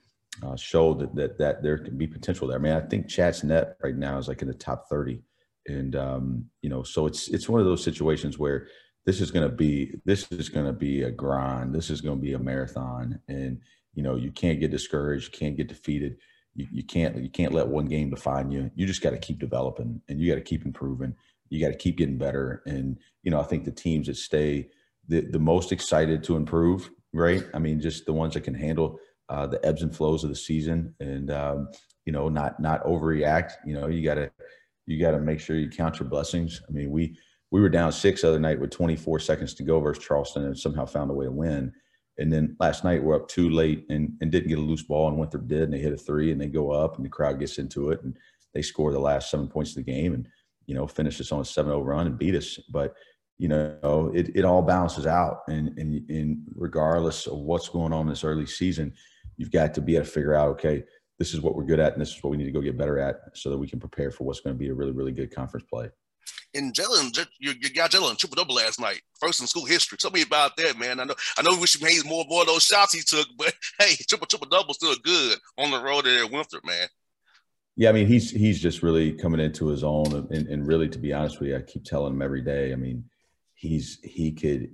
uh, 0.43 0.57
show 0.57 0.95
that 0.95 1.15
that 1.15 1.39
that 1.39 1.63
there 1.63 1.79
can 1.79 1.99
be 1.99 2.07
potential 2.07 2.49
there. 2.49 2.59
I 2.59 2.63
mean, 2.63 2.73
I 2.73 2.81
think 2.81 3.09
Chat's 3.09 3.45
net 3.45 3.77
right 3.83 3.97
now 3.97 4.19
is 4.19 4.29
like 4.29 4.43
in 4.43 4.49
the 4.49 4.55
top 4.55 4.87
thirty, 4.89 5.23
and 5.67 5.95
um, 5.97 6.47
you 6.63 6.71
know, 6.71 6.83
so 6.83 7.07
it's 7.07 7.29
it's 7.29 7.49
one 7.49 7.61
of 7.61 7.67
those 7.67 7.85
situations 7.85 8.39
where 8.39 8.69
this 9.07 9.21
is 9.21 9.31
going 9.31 9.49
to 9.49 9.55
be 9.55 9.95
this 10.05 10.31
is 10.33 10.49
going 10.49 10.67
to 10.67 10.73
be 10.73 11.03
a 11.03 11.11
grind. 11.11 11.75
This 11.75 11.91
is 11.91 12.01
going 12.01 12.19
to 12.19 12.23
be 12.23 12.33
a 12.33 12.39
marathon, 12.39 13.21
and 13.29 13.61
you 13.95 14.03
know, 14.03 14.17
you 14.17 14.33
can't 14.33 14.61
get 14.61 14.71
discouraged, 14.71 15.33
can't 15.33 15.57
get 15.57 15.69
defeated 15.69 16.17
you, 16.55 16.67
you 16.71 16.85
can't 16.85 17.17
you 17.17 17.29
can't 17.29 17.53
let 17.53 17.69
one 17.69 17.87
game 17.87 18.11
define 18.11 18.51
you. 18.51 18.71
You 18.75 18.87
just 18.87 19.03
got 19.03 19.11
to 19.11 19.19
keep 19.19 19.39
developing 19.39 20.01
and 20.09 20.21
you 20.21 20.31
got 20.31 20.37
to 20.37 20.41
keep 20.41 20.65
improving. 20.65 21.15
You 21.49 21.61
got 21.61 21.73
to 21.73 21.79
keep 21.79 21.99
getting 21.99 22.19
better. 22.19 22.63
And 22.67 22.99
you 23.23 23.31
know, 23.31 23.41
I 23.41 23.45
think 23.45 23.65
the 23.65 23.73
teams 23.73 24.07
that 24.07 24.17
stay 24.17 24.69
the, 25.09 25.21
the 25.21 25.39
most 25.39 25.73
excited 25.73 26.25
to 26.25 26.37
improve, 26.37 26.91
right? 27.13 27.45
I 27.53 27.59
mean, 27.59 27.81
just 27.81 28.07
the 28.07 28.13
ones 28.13 28.35
that 28.35 28.45
can 28.45 28.55
handle 28.55 28.99
uh, 29.29 29.47
the 29.47 29.65
ebbs 29.65 29.83
and 29.83 29.95
flows 29.95 30.25
of 30.25 30.31
the 30.31 30.37
season 30.37 30.95
and 31.01 31.31
um, 31.31 31.69
you 32.05 32.13
know, 32.13 32.29
not 32.29 32.61
not 32.61 32.85
overreact. 32.85 33.53
You 33.65 33.75
know, 33.75 33.89
you 33.89 34.05
gotta 34.05 34.31
you 34.87 35.01
gotta 35.01 35.19
make 35.19 35.41
sure 35.41 35.57
you 35.57 35.69
count 35.69 35.99
your 35.99 36.09
blessings. 36.09 36.61
I 36.69 36.73
mean, 36.73 36.91
we 36.91 37.17
we 37.51 37.61
were 37.61 37.69
down 37.69 37.93
six 37.93 38.25
other 38.25 38.41
night 38.41 38.61
with 38.61 38.71
24 38.71 39.21
seconds 39.21 39.55
to 39.55 39.63
go 39.63 39.81
versus 39.81 40.05
Charleston 40.05 40.45
and 40.45 40.59
somehow 40.59 40.87
found 40.87 41.11
a 41.11 41.15
way 41.15 41.27
to 41.27 41.33
win. 41.33 41.73
And 42.19 42.33
then 42.33 42.57
last 42.61 42.85
night 42.85 43.03
we're 43.03 43.17
up 43.17 43.29
too 43.29 43.51
late 43.51 43.87
and, 43.91 44.13
and 44.21 44.31
didn't 44.31 44.49
get 44.49 44.59
a 44.59 44.63
loose 44.63 44.83
ball 44.83 45.09
and 45.09 45.19
Winthrop 45.19 45.49
did 45.49 45.63
and 45.63 45.73
they 45.73 45.79
hit 45.79 45.93
a 45.93 45.97
three 45.97 46.31
and 46.33 46.41
they 46.41 46.47
go 46.47 46.71
up 46.71 46.97
and 46.97 47.05
the 47.05 47.11
crowd 47.11 47.41
gets 47.41 47.59
into 47.59 47.91
it 47.91 48.03
and 48.03 48.17
they 48.53 48.63
score 48.63 48.93
the 48.93 48.99
last 48.99 49.31
seven 49.31 49.49
points 49.49 49.71
of 49.71 49.85
the 49.85 49.93
game 49.93 50.15
and 50.15 50.29
you 50.67 50.75
know 50.75 50.87
finish 50.87 51.21
us 51.21 51.33
on 51.33 51.41
a 51.41 51.43
7-0 51.43 51.85
run 51.85 52.07
and 52.07 52.19
beat 52.19 52.35
us. 52.35 52.59
But 52.71 52.95
you 53.39 53.49
know 53.49 54.13
it, 54.15 54.31
it 54.37 54.45
all 54.45 54.63
balances 54.63 55.07
out 55.07 55.41
and, 55.49 55.77
and 55.79 56.09
and 56.09 56.39
regardless 56.55 57.27
of 57.27 57.39
what's 57.39 57.69
going 57.69 57.93
on 57.93 58.07
this 58.07 58.25
early 58.25 58.47
season, 58.47 58.93
you've 59.37 59.51
got 59.51 59.75
to 59.75 59.81
be 59.81 59.97
able 59.97 60.05
to 60.05 60.11
figure 60.11 60.35
out 60.35 60.51
okay 60.51 60.85
this 61.19 61.33
is 61.33 61.41
what 61.41 61.55
we're 61.55 61.65
good 61.65 61.81
at 61.81 61.93
and 61.93 62.03
this 62.03 62.15
is 62.15 62.23
what 62.23 62.31
we 62.31 62.37
need 62.37 62.45
to 62.45 62.53
go 62.53 62.61
get 62.61 62.79
better 62.79 62.99
at 62.99 63.17
so 63.35 63.51
that 63.51 63.59
we 63.59 63.69
can 63.69 63.79
prepare 63.79 64.11
for 64.11 64.25
what's 64.25 64.41
going 64.41 64.55
to 64.55 64.59
be 64.59 64.69
a 64.69 64.75
really 64.75 64.93
really 64.93 65.13
good 65.13 65.35
conference 65.35 65.67
play. 65.69 65.89
And 66.55 66.73
Jalen, 66.73 67.27
you, 67.41 67.55
got 67.71 67.91
Jalen 67.91 68.17
triple 68.17 68.37
double 68.37 68.55
last 68.55 68.81
night, 68.81 69.01
first 69.19 69.41
in 69.41 69.47
school 69.47 69.65
history. 69.65 69.99
Tell 69.99 70.11
me 70.11 70.23
about 70.23 70.57
that, 70.57 70.79
man. 70.79 71.01
I 71.01 71.05
know, 71.05 71.15
I 71.37 71.43
know, 71.43 71.59
we 71.59 71.67
he 71.67 71.85
made 71.85 72.05
more 72.05 72.25
more 72.29 72.43
of 72.43 72.47
those 72.47 72.65
shots 72.65 72.95
he 72.95 73.01
took, 73.01 73.27
but 73.37 73.53
hey, 73.79 73.95
triple 74.09 74.27
triple 74.27 74.49
double 74.49 74.75
still 74.75 74.95
good 75.03 75.39
on 75.59 75.71
the 75.71 75.83
road 75.83 76.05
there 76.05 76.25
at 76.25 76.31
Winthrop, 76.31 76.65
man. 76.65 76.87
Yeah, 77.77 77.89
I 77.89 77.93
mean, 77.93 78.07
he's 78.07 78.31
he's 78.31 78.61
just 78.61 78.83
really 78.83 79.13
coming 79.13 79.41
into 79.41 79.67
his 79.67 79.83
own, 79.83 80.29
and, 80.31 80.47
and 80.47 80.67
really, 80.67 80.89
to 80.89 80.99
be 80.99 81.13
honest 81.13 81.41
with 81.41 81.49
you, 81.49 81.57
I 81.57 81.63
keep 81.63 81.85
telling 81.85 82.13
him 82.13 82.23
every 82.23 82.43
day. 82.43 82.73
I 82.73 82.77
mean, 82.77 83.05
he's 83.55 83.99
he 84.05 84.31
could 84.31 84.71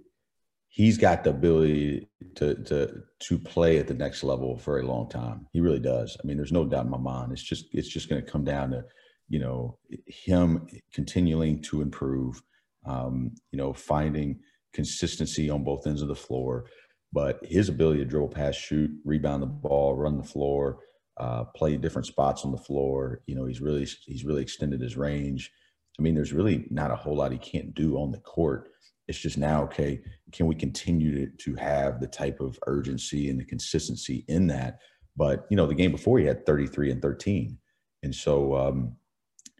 he's 0.70 0.96
got 0.96 1.24
the 1.24 1.30
ability 1.30 2.08
to 2.36 2.54
to 2.64 3.02
to 3.18 3.38
play 3.38 3.78
at 3.78 3.86
the 3.86 3.94
next 3.94 4.22
level 4.22 4.56
for 4.56 4.80
a 4.80 4.86
long 4.86 5.08
time. 5.08 5.46
He 5.52 5.60
really 5.60 5.80
does. 5.80 6.16
I 6.22 6.26
mean, 6.26 6.36
there's 6.36 6.52
no 6.52 6.64
doubt 6.64 6.84
in 6.84 6.90
my 6.90 6.98
mind. 6.98 7.32
It's 7.32 7.42
just 7.42 7.66
it's 7.72 7.88
just 7.88 8.08
going 8.08 8.24
to 8.24 8.30
come 8.30 8.44
down 8.44 8.70
to 8.70 8.84
you 9.30 9.38
know 9.38 9.78
him 10.06 10.66
continuing 10.92 11.62
to 11.62 11.80
improve. 11.80 12.42
Um, 12.86 13.32
you 13.52 13.58
know, 13.58 13.72
finding 13.72 14.40
consistency 14.72 15.50
on 15.50 15.64
both 15.64 15.86
ends 15.86 16.02
of 16.02 16.08
the 16.08 16.14
floor, 16.14 16.64
but 17.12 17.38
his 17.44 17.68
ability 17.68 17.98
to 18.00 18.06
dribble, 18.06 18.28
pass, 18.28 18.54
shoot, 18.54 18.90
rebound 19.04 19.42
the 19.42 19.46
ball, 19.46 19.96
run 19.96 20.16
the 20.16 20.22
floor 20.22 20.78
uh, 21.20 21.44
play 21.54 21.76
different 21.76 22.06
spots 22.06 22.44
on 22.44 22.50
the 22.50 22.58
floor. 22.58 23.20
You 23.26 23.34
know, 23.34 23.44
he's 23.44 23.60
really 23.60 23.86
he's 24.06 24.24
really 24.24 24.42
extended 24.42 24.80
his 24.80 24.96
range. 24.96 25.52
I 25.98 26.02
mean, 26.02 26.14
there's 26.14 26.32
really 26.32 26.66
not 26.70 26.90
a 26.90 26.96
whole 26.96 27.16
lot 27.16 27.30
he 27.30 27.38
can't 27.38 27.74
do 27.74 27.96
on 27.96 28.10
the 28.10 28.20
court. 28.20 28.70
It's 29.06 29.18
just 29.18 29.36
now, 29.36 29.64
okay, 29.64 30.00
can 30.32 30.46
we 30.46 30.54
continue 30.54 31.26
to, 31.26 31.32
to 31.36 31.54
have 31.56 32.00
the 32.00 32.06
type 32.06 32.40
of 32.40 32.58
urgency 32.66 33.28
and 33.28 33.38
the 33.38 33.44
consistency 33.44 34.24
in 34.28 34.46
that? 34.46 34.78
But 35.14 35.46
you 35.50 35.56
know, 35.58 35.66
the 35.66 35.74
game 35.74 35.92
before 35.92 36.18
he 36.18 36.24
had 36.24 36.46
33 36.46 36.92
and 36.92 37.02
13, 37.02 37.58
and 38.02 38.14
so 38.14 38.56
um, 38.56 38.96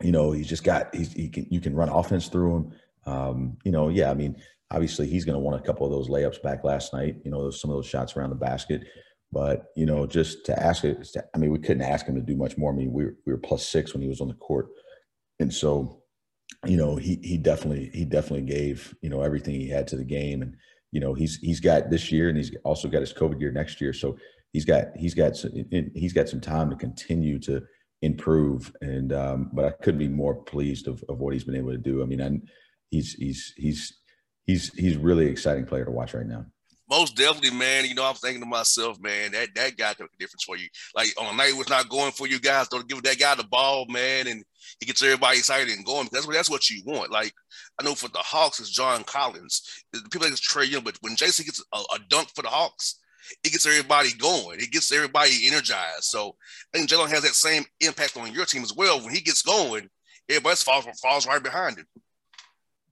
you 0.03 0.13
know 0.13 0.33
he's 0.33 0.49
just 0.49 0.65
got 0.65 0.95
he's, 0.95 1.13
he 1.13 1.29
can 1.29 1.47
you 1.51 1.61
can 1.61 1.75
run 1.75 1.89
offense 1.89 2.29
through 2.29 2.57
him. 2.57 2.73
Um, 3.07 3.59
you 3.65 3.73
know, 3.73 3.89
yeah, 3.89 4.11
I 4.11 4.15
mean, 4.15 4.37
obviously 4.71 5.07
he's 5.07 5.25
going 5.25 5.35
to 5.35 5.41
want 5.41 5.61
a 5.61 5.67
couple 5.67 5.87
of 5.87 5.93
those 5.93 6.09
layups 6.09 6.43
back 6.43 6.65
last 6.65 6.93
night. 6.93 7.17
You 7.25 7.31
know, 7.31 7.51
some 7.51 7.71
of 7.71 7.77
those 7.77 7.87
shots 7.87 8.17
around 8.17 8.31
the 8.31 8.37
basket. 8.37 8.83
But 9.33 9.67
you 9.77 9.87
know, 9.87 10.07
just 10.07 10.45
to 10.47 10.61
ask 10.61 10.85
it, 10.85 11.07
I 11.35 11.39
mean, 11.39 11.53
we 11.53 11.59
couldn't 11.59 11.83
ask 11.83 12.07
him 12.07 12.17
to 12.17 12.21
do 12.21 12.37
much 12.37 12.59
more. 12.59 12.73
I 12.73 12.77
mean, 12.77 12.93
we 12.93 13.05
were, 13.05 13.15
we 13.27 13.33
were 13.33 13.39
plus 13.39 13.67
six 13.67 13.95
when 13.95 14.03
he 14.03 14.09
was 14.09 14.21
on 14.21 14.29
the 14.29 14.35
court, 14.35 14.69
and 15.39 15.53
so 15.53 16.03
you 16.67 16.77
know, 16.77 16.97
he 16.97 17.19
he 17.23 17.39
definitely 17.39 17.91
he 17.95 18.05
definitely 18.05 18.43
gave 18.43 18.95
you 19.03 19.09
know 19.09 19.23
everything 19.23 19.55
he 19.55 19.69
had 19.69 19.87
to 19.89 19.97
the 19.97 20.05
game, 20.05 20.43
and 20.43 20.57
you 20.93 21.01
know, 21.01 21.15
he's 21.15 21.37
he's 21.37 21.61
got 21.61 21.91
this 21.91 22.11
year, 22.11 22.29
and 22.29 22.37
he's 22.37 22.55
also 22.65 22.89
got 22.89 23.01
his 23.01 23.13
COVID 23.13 23.41
year 23.41 23.53
next 23.53 23.81
year, 23.81 23.93
so 23.93 24.17
he's 24.53 24.65
got 24.65 24.89
he's 24.97 25.15
got 25.15 25.37
he's 25.95 26.13
got 26.13 26.29
some 26.29 26.41
time 26.41 26.71
to 26.71 26.77
continue 26.77 27.39
to 27.39 27.63
improve, 28.03 28.73
and 28.81 29.13
um, 29.13 29.51
but 29.53 29.65
I 29.65 29.71
couldn't 29.71 29.99
be 29.99 30.09
more 30.09 30.35
pleased 30.35 30.89
of, 30.89 31.05
of 31.09 31.19
what 31.19 31.33
he's 31.33 31.45
been 31.45 31.57
able 31.57 31.73
to 31.73 31.79
do. 31.79 32.03
I 32.03 32.07
mean, 32.07 32.21
and 32.21 32.49
he's 32.91 33.15
he's 33.15 33.53
he's 33.57 33.99
he's 34.47 34.73
he's 34.75 34.97
really 34.97 35.27
exciting 35.27 35.67
player 35.67 35.85
to 35.85 35.91
watch 35.91 36.15
right 36.15 36.27
now 36.27 36.47
most 36.91 37.17
definitely, 37.17 37.57
man. 37.57 37.85
You 37.85 37.95
know, 37.95 38.05
I'm 38.05 38.17
thinking 38.17 38.43
to 38.43 38.49
myself, 38.49 39.01
man, 39.01 39.31
that 39.33 39.55
that 39.55 39.77
guy 39.77 39.93
took 39.93 40.11
a 40.13 40.19
difference 40.19 40.43
for 40.43 40.57
you. 40.57 40.67
Like 40.95 41.09
on 41.19 41.33
a 41.33 41.37
night 41.37 41.57
was 41.57 41.71
not 41.71 41.89
going 41.89 42.11
for 42.11 42.27
you 42.27 42.41
guys, 42.41 42.69
don't 42.69 42.89
give 42.89 43.03
that 43.05 43.19
guy 43.19 43.37
the 43.37 43.45
ball, 43.45 43.87
man, 43.89 44.27
and 44.27 44.45
he 44.81 44.87
gets 44.87 45.03
everybody 45.03 45.39
excited 45.39 45.73
and 45.73 45.87
going. 45.87 46.09
That's 46.11 46.27
what 46.27 46.35
that's 46.35 46.51
what 46.51 46.69
you 46.69 46.83
want. 46.85 47.13
Like 47.13 47.33
I 47.81 47.85
know 47.85 47.95
for 47.95 48.09
the 48.09 48.19
Hawks, 48.19 48.59
it's 48.59 48.71
John 48.71 49.05
Collins. 49.05 49.63
People 50.11 50.29
like 50.29 50.37
Trae 50.37 50.69
Young, 50.69 50.83
but 50.83 50.99
when 51.01 51.17
Jason 51.17 51.45
gets 51.45 51.65
a, 51.73 51.79
a, 51.79 51.99
dunk 52.09 52.29
for 52.35 52.43
the 52.43 52.49
Hawks, 52.49 52.99
it 53.45 53.53
gets 53.53 53.67
everybody 53.67 54.11
going. 54.19 54.61
It 54.61 54.71
gets 54.71 54.93
everybody 54.93 55.47
energized. 55.47 56.05
So 56.05 56.37
I 56.75 56.79
think 56.79 56.91
Jalen 56.91 57.11
has 57.11 57.23
that 57.23 57.35
same 57.35 57.65
impact 57.81 58.17
on 58.17 58.33
your 58.33 58.45
team 58.45 58.63
as 58.63 58.75
well. 58.75 59.01
When 59.01 59.15
he 59.15 59.21
gets 59.21 59.43
going, 59.43 59.89
everybody 60.29 60.57
falls 60.57 60.87
falls 61.01 61.27
right 61.27 61.43
behind 61.43 61.79
him. 61.79 61.87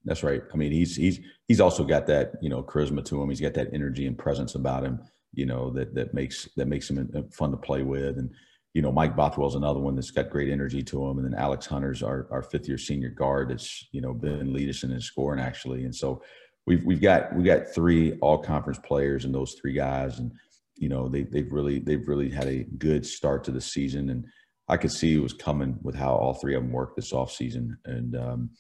That's 0.04 0.22
right. 0.22 0.42
I 0.52 0.56
mean, 0.56 0.72
he's 0.72 0.96
he's 0.96 1.20
he's 1.46 1.60
also 1.60 1.84
got 1.84 2.06
that 2.06 2.32
you 2.40 2.48
know 2.48 2.62
charisma 2.62 3.04
to 3.06 3.22
him. 3.22 3.28
He's 3.28 3.40
got 3.40 3.54
that 3.54 3.68
energy 3.72 4.06
and 4.06 4.16
presence 4.16 4.54
about 4.54 4.84
him. 4.84 5.00
You 5.34 5.46
know 5.46 5.70
that 5.70 5.94
that 5.94 6.14
makes 6.14 6.48
that 6.56 6.68
makes 6.68 6.88
him 6.88 7.10
uh, 7.14 7.22
fun 7.30 7.50
to 7.50 7.56
play 7.56 7.82
with. 7.82 8.18
And 8.18 8.30
you 8.74 8.82
know, 8.82 8.92
Mike 8.92 9.16
Bothwell's 9.16 9.54
another 9.54 9.80
one 9.80 9.94
that's 9.94 10.10
got 10.10 10.30
great 10.30 10.50
energy 10.50 10.82
to 10.84 11.04
him. 11.04 11.18
And 11.18 11.26
then 11.26 11.38
Alex 11.38 11.66
Hunter's 11.66 12.02
our 12.02 12.26
our 12.30 12.42
fifth 12.42 12.68
year 12.68 12.78
senior 12.78 13.10
guard 13.10 13.50
that's 13.50 13.86
you 13.92 14.00
know 14.00 14.14
been 14.14 14.52
lead 14.52 14.68
us 14.68 14.82
in 14.82 14.90
his 14.90 15.04
scoring 15.04 15.40
actually. 15.40 15.84
And 15.84 15.94
so 15.94 16.22
we've 16.68 16.84
we've 16.84 17.00
got 17.00 17.34
we 17.34 17.42
got 17.42 17.66
three 17.74 18.12
all 18.20 18.38
conference 18.38 18.78
players 18.84 19.24
and 19.24 19.34
those 19.34 19.54
three 19.54 19.72
guys 19.72 20.18
and 20.18 20.30
you 20.76 20.88
know 20.88 21.08
they 21.08 21.22
they've 21.22 21.50
really 21.50 21.78
they've 21.78 22.06
really 22.06 22.30
had 22.30 22.46
a 22.46 22.64
good 22.76 23.04
start 23.06 23.42
to 23.44 23.50
the 23.50 23.60
season. 23.60 24.10
And 24.10 24.26
I 24.68 24.76
could 24.76 24.92
see 24.92 25.14
it 25.14 25.22
was 25.22 25.32
coming 25.32 25.78
with 25.82 25.94
how 25.94 26.14
all 26.14 26.34
three 26.34 26.54
of 26.54 26.62
them 26.62 26.70
worked 26.70 26.96
this 26.96 27.12
off 27.12 27.32
season 27.32 27.76
and 27.86 28.14
um, 28.16 28.50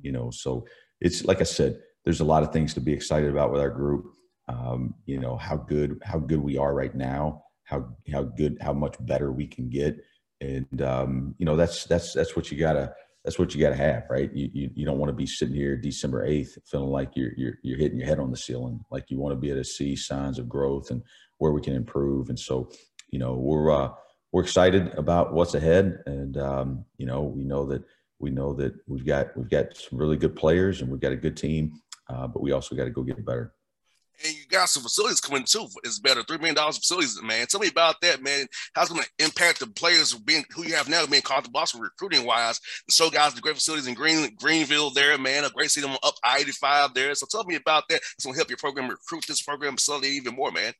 you 0.00 0.12
know 0.12 0.30
so 0.30 0.64
it's 1.00 1.24
like 1.24 1.40
I 1.40 1.44
said, 1.44 1.80
there's 2.04 2.20
a 2.20 2.24
lot 2.24 2.44
of 2.44 2.52
things 2.52 2.72
to 2.74 2.80
be 2.80 2.92
excited 2.92 3.30
about 3.30 3.52
with 3.52 3.60
our 3.60 3.70
group. 3.70 4.12
Um, 4.48 4.94
you 5.06 5.18
know 5.18 5.36
how 5.36 5.56
good 5.56 5.98
how 6.04 6.20
good 6.20 6.40
we 6.40 6.56
are 6.56 6.72
right 6.72 6.94
now, 6.94 7.42
how 7.64 7.88
how 8.12 8.22
good 8.22 8.58
how 8.60 8.72
much 8.72 8.94
better 9.00 9.32
we 9.32 9.46
can 9.48 9.68
get, 9.68 9.98
and 10.40 10.82
um, 10.82 11.34
you 11.38 11.44
know 11.44 11.56
that's 11.56 11.84
that's 11.84 12.14
that's 12.14 12.36
what 12.36 12.52
you 12.52 12.58
gotta 12.58 12.94
that's 13.26 13.40
what 13.40 13.52
you 13.52 13.60
gotta 13.60 13.74
have, 13.74 14.04
right? 14.08 14.32
You 14.32 14.48
you, 14.54 14.70
you 14.72 14.86
don't 14.86 14.98
want 14.98 15.08
to 15.08 15.12
be 15.12 15.26
sitting 15.26 15.54
here 15.54 15.76
December 15.76 16.24
eighth 16.24 16.56
feeling 16.64 16.90
like 16.90 17.10
you're 17.16 17.32
you're 17.36 17.58
you're 17.62 17.76
hitting 17.76 17.98
your 17.98 18.06
head 18.06 18.20
on 18.20 18.30
the 18.30 18.36
ceiling. 18.36 18.78
Like 18.88 19.10
you 19.10 19.18
want 19.18 19.32
to 19.32 19.36
be 19.36 19.50
able 19.50 19.62
to 19.62 19.64
see 19.64 19.96
signs 19.96 20.38
of 20.38 20.48
growth 20.48 20.92
and 20.92 21.02
where 21.38 21.50
we 21.50 21.60
can 21.60 21.74
improve. 21.74 22.28
And 22.28 22.38
so, 22.38 22.70
you 23.10 23.18
know, 23.18 23.34
we're 23.34 23.72
uh, 23.72 23.90
we're 24.30 24.44
excited 24.44 24.94
about 24.94 25.34
what's 25.34 25.54
ahead, 25.54 26.04
and 26.06 26.38
um, 26.38 26.84
you 26.98 27.06
know 27.06 27.22
we 27.22 27.42
know 27.42 27.66
that 27.66 27.82
we 28.20 28.30
know 28.30 28.52
that 28.54 28.74
we've 28.86 29.04
got 29.04 29.36
we've 29.36 29.50
got 29.50 29.76
some 29.76 29.98
really 29.98 30.16
good 30.16 30.36
players 30.36 30.80
and 30.80 30.88
we've 30.88 31.00
got 31.00 31.10
a 31.10 31.16
good 31.16 31.36
team, 31.36 31.72
uh, 32.08 32.28
but 32.28 32.40
we 32.40 32.52
also 32.52 32.76
got 32.76 32.84
to 32.84 32.90
go 32.90 33.02
get 33.02 33.26
better. 33.26 33.52
And 34.24 34.34
you 34.34 34.46
got 34.48 34.68
some 34.68 34.82
facilities 34.82 35.20
coming 35.20 35.44
too. 35.44 35.66
It's 35.84 35.98
better 35.98 36.22
three 36.22 36.38
million 36.38 36.54
dollars 36.54 36.78
facilities, 36.78 37.20
man. 37.22 37.46
Tell 37.46 37.60
me 37.60 37.68
about 37.68 38.00
that, 38.00 38.22
man. 38.22 38.46
How's 38.74 38.90
it 38.90 38.94
going 38.94 39.04
to 39.04 39.24
impact 39.24 39.60
the 39.60 39.66
players 39.66 40.14
being 40.14 40.44
who 40.54 40.64
you 40.64 40.74
have 40.74 40.88
now 40.88 41.06
being 41.06 41.22
called 41.22 41.44
to 41.44 41.50
Boston 41.50 41.80
recruiting 41.80 42.26
wise? 42.26 42.60
So, 42.88 43.10
guys, 43.10 43.34
the 43.34 43.40
great 43.40 43.56
facilities 43.56 43.86
in 43.86 43.94
Green 43.94 44.34
Greenville 44.36 44.90
there, 44.90 45.18
man. 45.18 45.44
A 45.44 45.50
great 45.50 45.70
them 45.72 45.96
up 46.02 46.14
I 46.24 46.38
eighty 46.38 46.52
five 46.52 46.94
there. 46.94 47.14
So 47.14 47.26
tell 47.30 47.44
me 47.44 47.56
about 47.56 47.84
that. 47.88 47.96
It's 47.96 48.24
going 48.24 48.34
to 48.34 48.38
help 48.38 48.48
your 48.48 48.58
program 48.58 48.88
recruit 48.88 49.24
this 49.26 49.42
program 49.42 49.76
facility 49.76 50.08
even 50.08 50.34
more, 50.34 50.50
man. 50.50 50.72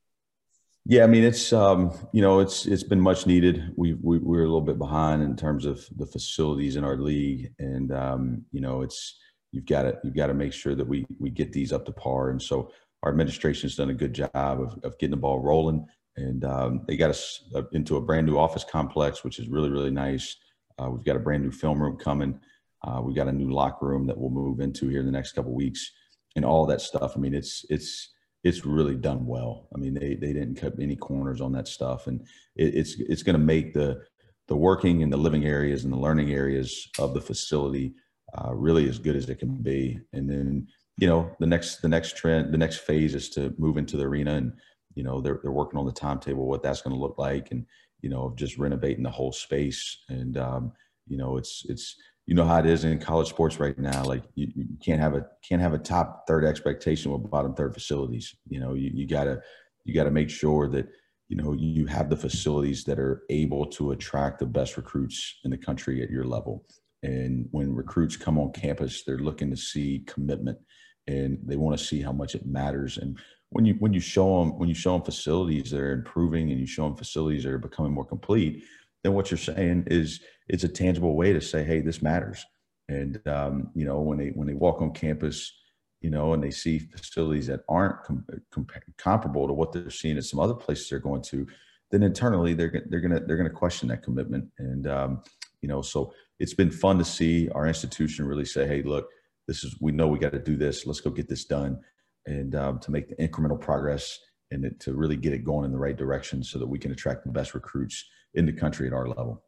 Yeah, 0.88 1.02
I 1.02 1.08
mean 1.08 1.24
it's 1.24 1.52
um, 1.52 1.92
you 2.12 2.22
know 2.22 2.38
it's 2.38 2.64
it's 2.64 2.84
been 2.84 3.00
much 3.00 3.26
needed. 3.26 3.72
We, 3.76 3.94
we 3.94 4.18
we're 4.18 4.42
a 4.44 4.46
little 4.46 4.60
bit 4.60 4.78
behind 4.78 5.22
in 5.22 5.34
terms 5.34 5.66
of 5.66 5.84
the 5.96 6.06
facilities 6.06 6.76
in 6.76 6.84
our 6.84 6.96
league, 6.96 7.52
and 7.58 7.92
um, 7.92 8.44
you 8.52 8.60
know 8.60 8.82
it's 8.82 9.18
you've 9.50 9.66
got 9.66 9.82
to 9.82 9.98
you've 10.04 10.14
got 10.14 10.28
to 10.28 10.34
make 10.34 10.52
sure 10.52 10.76
that 10.76 10.86
we 10.86 11.04
we 11.18 11.30
get 11.30 11.52
these 11.52 11.72
up 11.72 11.86
to 11.86 11.92
par. 11.92 12.30
And 12.30 12.40
so 12.40 12.70
our 13.06 13.12
administration's 13.12 13.76
done 13.76 13.90
a 13.90 13.94
good 13.94 14.12
job 14.12 14.30
of, 14.34 14.76
of 14.82 14.98
getting 14.98 15.12
the 15.12 15.16
ball 15.16 15.38
rolling, 15.38 15.86
and 16.16 16.44
um, 16.44 16.80
they 16.88 16.96
got 16.96 17.10
us 17.10 17.44
into 17.70 17.96
a 17.96 18.00
brand 18.00 18.26
new 18.26 18.36
office 18.36 18.64
complex, 18.64 19.22
which 19.22 19.38
is 19.38 19.48
really 19.48 19.70
really 19.70 19.92
nice. 19.92 20.36
Uh, 20.76 20.90
we've 20.90 21.04
got 21.04 21.14
a 21.14 21.20
brand 21.20 21.44
new 21.44 21.52
film 21.52 21.80
room 21.80 21.96
coming. 21.96 22.40
Uh, 22.82 23.00
we've 23.00 23.14
got 23.14 23.28
a 23.28 23.32
new 23.32 23.52
locker 23.52 23.86
room 23.86 24.08
that 24.08 24.18
we'll 24.18 24.28
move 24.28 24.58
into 24.58 24.88
here 24.88 24.98
in 24.98 25.06
the 25.06 25.12
next 25.12 25.32
couple 25.32 25.54
weeks, 25.54 25.92
and 26.34 26.44
all 26.44 26.66
that 26.66 26.80
stuff. 26.80 27.12
I 27.14 27.20
mean, 27.20 27.32
it's 27.32 27.64
it's 27.70 28.12
it's 28.42 28.66
really 28.66 28.96
done 28.96 29.24
well. 29.24 29.68
I 29.72 29.78
mean, 29.78 29.94
they 29.94 30.16
they 30.16 30.32
didn't 30.32 30.56
cut 30.56 30.72
any 30.80 30.96
corners 30.96 31.40
on 31.40 31.52
that 31.52 31.68
stuff, 31.68 32.08
and 32.08 32.20
it, 32.56 32.74
it's 32.74 32.98
it's 32.98 33.22
going 33.22 33.38
to 33.38 33.52
make 33.54 33.72
the 33.72 34.02
the 34.48 34.56
working 34.56 35.04
and 35.04 35.12
the 35.12 35.16
living 35.16 35.44
areas 35.44 35.84
and 35.84 35.92
the 35.92 35.98
learning 35.98 36.32
areas 36.32 36.88
of 36.98 37.14
the 37.14 37.20
facility 37.20 37.94
uh, 38.36 38.52
really 38.52 38.88
as 38.88 38.98
good 38.98 39.14
as 39.14 39.28
it 39.28 39.38
can 39.38 39.54
be. 39.62 40.00
And 40.12 40.28
then 40.28 40.66
you 40.98 41.06
know 41.06 41.30
the 41.38 41.46
next 41.46 41.82
the 41.82 41.88
next 41.88 42.16
trend 42.16 42.52
the 42.52 42.58
next 42.58 42.78
phase 42.78 43.14
is 43.14 43.28
to 43.30 43.54
move 43.58 43.76
into 43.76 43.96
the 43.96 44.04
arena, 44.04 44.34
and 44.34 44.52
you 44.94 45.02
know 45.02 45.20
they're 45.20 45.40
they're 45.42 45.52
working 45.52 45.78
on 45.78 45.86
the 45.86 45.92
timetable 45.92 46.46
what 46.46 46.62
that's 46.62 46.82
going 46.82 46.94
to 46.94 47.00
look 47.00 47.18
like, 47.18 47.50
and 47.50 47.66
you 48.00 48.10
know 48.10 48.32
just 48.36 48.58
renovating 48.58 49.02
the 49.02 49.10
whole 49.10 49.32
space. 49.32 50.04
And 50.08 50.36
um, 50.36 50.72
you 51.06 51.16
know 51.16 51.36
it's 51.36 51.64
it's 51.68 51.96
you 52.26 52.34
know 52.34 52.44
how 52.44 52.58
it 52.58 52.66
is 52.66 52.84
in 52.84 52.98
college 52.98 53.28
sports 53.28 53.60
right 53.60 53.78
now. 53.78 54.04
Like 54.04 54.24
you, 54.34 54.48
you, 54.54 54.66
can't 54.84 55.00
have 55.00 55.14
a 55.14 55.26
can't 55.48 55.62
have 55.62 55.74
a 55.74 55.78
top 55.78 56.24
third 56.26 56.44
expectation 56.44 57.12
with 57.12 57.30
bottom 57.30 57.54
third 57.54 57.72
facilities. 57.72 58.34
You 58.48 58.60
know, 58.60 58.74
you, 58.74 58.90
you 58.92 59.06
gotta 59.06 59.40
you 59.84 59.94
gotta 59.94 60.10
make 60.10 60.28
sure 60.28 60.68
that 60.68 60.88
you 61.28 61.36
know 61.36 61.52
you 61.52 61.86
have 61.86 62.10
the 62.10 62.16
facilities 62.16 62.84
that 62.84 62.98
are 62.98 63.22
able 63.30 63.66
to 63.66 63.92
attract 63.92 64.40
the 64.40 64.46
best 64.46 64.76
recruits 64.76 65.38
in 65.44 65.50
the 65.50 65.58
country 65.58 66.02
at 66.02 66.10
your 66.10 66.24
level. 66.24 66.64
And 67.02 67.46
when 67.52 67.74
recruits 67.74 68.16
come 68.16 68.38
on 68.38 68.52
campus, 68.52 69.04
they're 69.04 69.18
looking 69.18 69.50
to 69.50 69.56
see 69.56 70.02
commitment, 70.06 70.58
and 71.06 71.38
they 71.44 71.56
want 71.56 71.78
to 71.78 71.84
see 71.84 72.00
how 72.00 72.12
much 72.12 72.34
it 72.34 72.46
matters. 72.46 72.98
And 72.98 73.18
when 73.50 73.64
you 73.64 73.74
when 73.74 73.92
you 73.92 74.00
show 74.00 74.40
them 74.40 74.58
when 74.58 74.68
you 74.68 74.74
show 74.74 74.92
them 74.92 75.02
facilities 75.02 75.70
that 75.70 75.80
are 75.80 75.92
improving, 75.92 76.50
and 76.50 76.60
you 76.60 76.66
show 76.66 76.84
them 76.84 76.96
facilities 76.96 77.44
that 77.44 77.52
are 77.52 77.58
becoming 77.58 77.92
more 77.92 78.04
complete, 78.04 78.64
then 79.02 79.14
what 79.14 79.30
you're 79.30 79.38
saying 79.38 79.84
is 79.86 80.20
it's 80.48 80.64
a 80.64 80.68
tangible 80.68 81.14
way 81.14 81.32
to 81.32 81.40
say, 81.40 81.64
hey, 81.64 81.80
this 81.80 82.02
matters. 82.02 82.44
And 82.88 83.20
um, 83.26 83.70
you 83.74 83.84
know, 83.84 84.00
when 84.00 84.18
they 84.18 84.28
when 84.28 84.46
they 84.46 84.54
walk 84.54 84.80
on 84.82 84.92
campus, 84.92 85.52
you 86.00 86.10
know, 86.10 86.34
and 86.34 86.42
they 86.42 86.50
see 86.50 86.78
facilities 86.78 87.46
that 87.48 87.60
aren't 87.68 88.02
com- 88.02 88.26
com- 88.50 88.66
comparable 88.98 89.46
to 89.46 89.52
what 89.52 89.72
they're 89.72 89.90
seeing 89.90 90.16
at 90.16 90.24
some 90.24 90.40
other 90.40 90.54
places 90.54 90.88
they're 90.88 90.98
going 90.98 91.22
to, 91.22 91.46
then 91.90 92.02
internally 92.02 92.54
they're 92.54 92.84
they're 92.88 93.00
gonna 93.00 93.20
they're 93.20 93.36
gonna 93.36 93.50
question 93.50 93.88
that 93.88 94.02
commitment. 94.02 94.46
And 94.58 94.86
um, 94.86 95.22
you 95.62 95.68
know, 95.68 95.82
so 95.82 96.12
it's 96.38 96.54
been 96.54 96.70
fun 96.70 96.98
to 96.98 97.04
see 97.04 97.48
our 97.50 97.66
institution 97.66 98.26
really 98.26 98.44
say, 98.44 98.66
"Hey, 98.66 98.82
look, 98.82 99.08
this 99.46 99.64
is 99.64 99.76
we 99.80 99.92
know 99.92 100.08
we 100.08 100.18
got 100.18 100.32
to 100.32 100.38
do 100.38 100.56
this. 100.56 100.86
Let's 100.86 101.00
go 101.00 101.10
get 101.10 101.28
this 101.28 101.44
done," 101.44 101.80
and 102.26 102.54
um, 102.54 102.78
to 102.80 102.90
make 102.90 103.08
the 103.08 103.16
incremental 103.16 103.60
progress 103.60 104.18
and 104.50 104.74
to 104.80 104.94
really 104.94 105.16
get 105.16 105.32
it 105.32 105.44
going 105.44 105.64
in 105.64 105.72
the 105.72 105.78
right 105.78 105.96
direction 105.96 106.42
so 106.42 106.58
that 106.58 106.68
we 106.68 106.78
can 106.78 106.92
attract 106.92 107.24
the 107.24 107.32
best 107.32 107.54
recruits 107.54 108.04
in 108.34 108.46
the 108.46 108.52
country 108.52 108.86
at 108.86 108.92
our 108.92 109.08
level. 109.08 109.42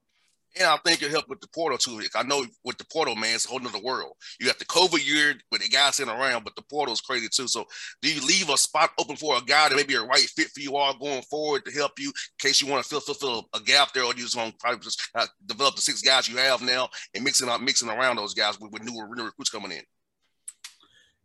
And 0.59 0.67
I 0.67 0.77
think 0.79 1.03
it 1.03 1.11
helped 1.11 1.29
with 1.29 1.41
the 1.41 1.49
portal 1.49 1.79
too. 1.79 2.01
I 2.15 2.23
know 2.23 2.45
with 2.65 2.79
the 2.79 2.87
portal, 2.93 3.15
man, 3.15 3.35
it's 3.35 3.47
a 3.47 3.49
whole 3.49 3.61
nother 3.61 3.81
world. 3.81 4.15
You 4.41 4.47
got 4.47 4.59
the 4.59 4.65
COVID 4.65 5.07
year 5.07 5.35
with 5.53 5.63
the 5.63 5.69
guys 5.69 5.97
sitting 5.97 6.13
around, 6.13 6.45
but 6.45 6.57
the 6.57 6.63
portal 6.63 6.93
is 6.93 7.01
crazy 7.01 7.29
too. 7.29 7.47
So 7.49 7.65
do 8.03 8.13
you 8.13 8.21
leave 8.27 8.49
a 8.49 8.57
spot 8.57 8.91
open 8.99 9.17
for 9.17 9.37
a 9.37 9.41
guy 9.41 9.69
that 9.69 9.77
may 9.77 9.85
be 9.85 9.95
a 9.95 10.03
right 10.03 10.29
fit 10.37 10.49
for 10.49 10.61
you 10.61 10.77
all 10.77 10.99
going 10.99 11.23
forward 11.23 11.65
to 11.65 11.73
help 11.73 11.93
you 11.99 12.09
in 12.09 12.13
case 12.39 12.61
you 12.61 12.69
want 12.69 12.83
to 12.83 12.89
fill, 12.89 13.01
fill, 13.01 13.49
a 13.55 13.61
gap 13.61 13.93
there, 13.93 14.05
or 14.05 14.15
you 14.15 14.23
just 14.23 14.37
want 14.37 14.53
to 14.53 14.59
probably 14.59 14.81
just 14.81 15.01
uh, 15.15 15.27
develop 15.47 15.77
the 15.77 15.81
six 15.81 16.03
guys 16.03 16.29
you 16.29 16.37
have 16.37 16.63
now 16.63 16.89
and 17.15 17.25
mixing 17.25 17.49
up 17.49 17.61
mixing 17.61 17.89
around 17.89 18.17
those 18.17 18.35
guys 18.35 18.59
with, 18.61 18.73
with 18.73 18.83
new, 18.83 18.93
new 19.15 19.25
recruits 19.25 19.51
coming 19.51 19.73
in? 19.73 19.83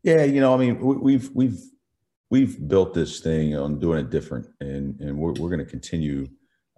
Yeah, 0.04 0.24
you 0.24 0.42
know, 0.42 0.54
I 0.54 0.58
mean, 0.58 0.80
we've 0.80 1.30
we've 1.34 1.60
we've 2.30 2.68
built 2.68 2.94
this 2.94 3.20
thing 3.22 3.56
on 3.56 3.80
doing 3.80 4.00
it 4.00 4.10
different, 4.10 4.48
and 4.60 5.00
and 5.00 5.18
we're 5.18 5.32
we're 5.34 5.50
going 5.50 5.60
to 5.60 5.66
continue 5.66 6.28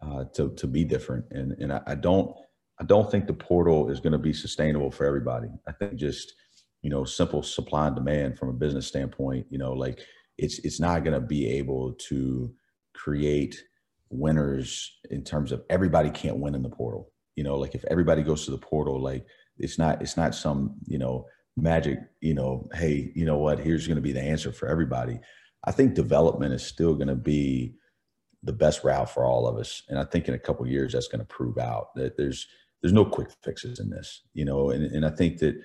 uh, 0.01 0.25
to 0.35 0.49
to 0.55 0.67
be 0.67 0.83
different. 0.83 1.25
And 1.31 1.53
and 1.53 1.73
I, 1.73 1.81
I 1.87 1.95
don't 1.95 2.35
I 2.79 2.83
don't 2.83 3.09
think 3.09 3.27
the 3.27 3.33
portal 3.33 3.89
is 3.89 3.99
going 3.99 4.13
to 4.13 4.19
be 4.19 4.33
sustainable 4.33 4.91
for 4.91 5.05
everybody. 5.05 5.47
I 5.67 5.71
think 5.71 5.95
just 5.95 6.33
you 6.81 6.89
know 6.89 7.05
simple 7.05 7.41
supply 7.41 7.87
and 7.87 7.95
demand 7.95 8.37
from 8.37 8.49
a 8.49 8.53
business 8.53 8.87
standpoint. 8.87 9.47
You 9.49 9.57
know, 9.57 9.73
like 9.73 9.99
it's 10.37 10.59
it's 10.59 10.79
not 10.79 11.03
going 11.03 11.19
to 11.19 11.25
be 11.25 11.47
able 11.57 11.93
to 12.09 12.53
create 12.93 13.61
winners 14.09 14.97
in 15.09 15.23
terms 15.23 15.51
of 15.51 15.63
everybody 15.69 16.09
can't 16.09 16.39
win 16.39 16.55
in 16.55 16.63
the 16.63 16.69
portal. 16.69 17.11
You 17.35 17.43
know, 17.43 17.55
like 17.55 17.75
if 17.75 17.83
everybody 17.85 18.23
goes 18.23 18.45
to 18.45 18.51
the 18.51 18.57
portal, 18.57 19.01
like 19.01 19.25
it's 19.57 19.77
not 19.77 20.01
it's 20.01 20.17
not 20.17 20.35
some 20.35 20.75
you 20.85 20.97
know 20.97 21.25
magic. 21.57 21.99
You 22.21 22.33
know, 22.33 22.67
hey, 22.73 23.11
you 23.15 23.25
know 23.25 23.37
what? 23.37 23.59
Here's 23.59 23.87
going 23.87 23.95
to 23.95 24.01
be 24.01 24.11
the 24.11 24.21
answer 24.21 24.51
for 24.51 24.67
everybody. 24.67 25.19
I 25.65 25.71
think 25.71 25.95
development 25.95 26.53
is 26.53 26.65
still 26.65 26.93
going 26.93 27.07
to 27.07 27.15
be 27.15 27.75
the 28.43 28.53
best 28.53 28.83
route 28.83 29.09
for 29.09 29.25
all 29.25 29.47
of 29.47 29.57
us. 29.57 29.81
And 29.89 29.97
I 29.97 30.03
think 30.05 30.27
in 30.27 30.35
a 30.35 30.39
couple 30.39 30.67
years 30.67 30.93
that's 30.93 31.07
going 31.07 31.19
to 31.19 31.25
prove 31.25 31.57
out 31.57 31.95
that 31.95 32.15
there's 32.15 32.47
there's 32.85 32.93
no 32.93 33.03
quick 33.03 33.29
fixes 33.43 33.79
in 33.79 33.89
this, 33.89 34.21
you 34.35 34.45
know. 34.45 34.69
And, 34.69 34.83
and 34.83 35.03
I 35.03 35.09
think 35.09 35.39
that 35.39 35.59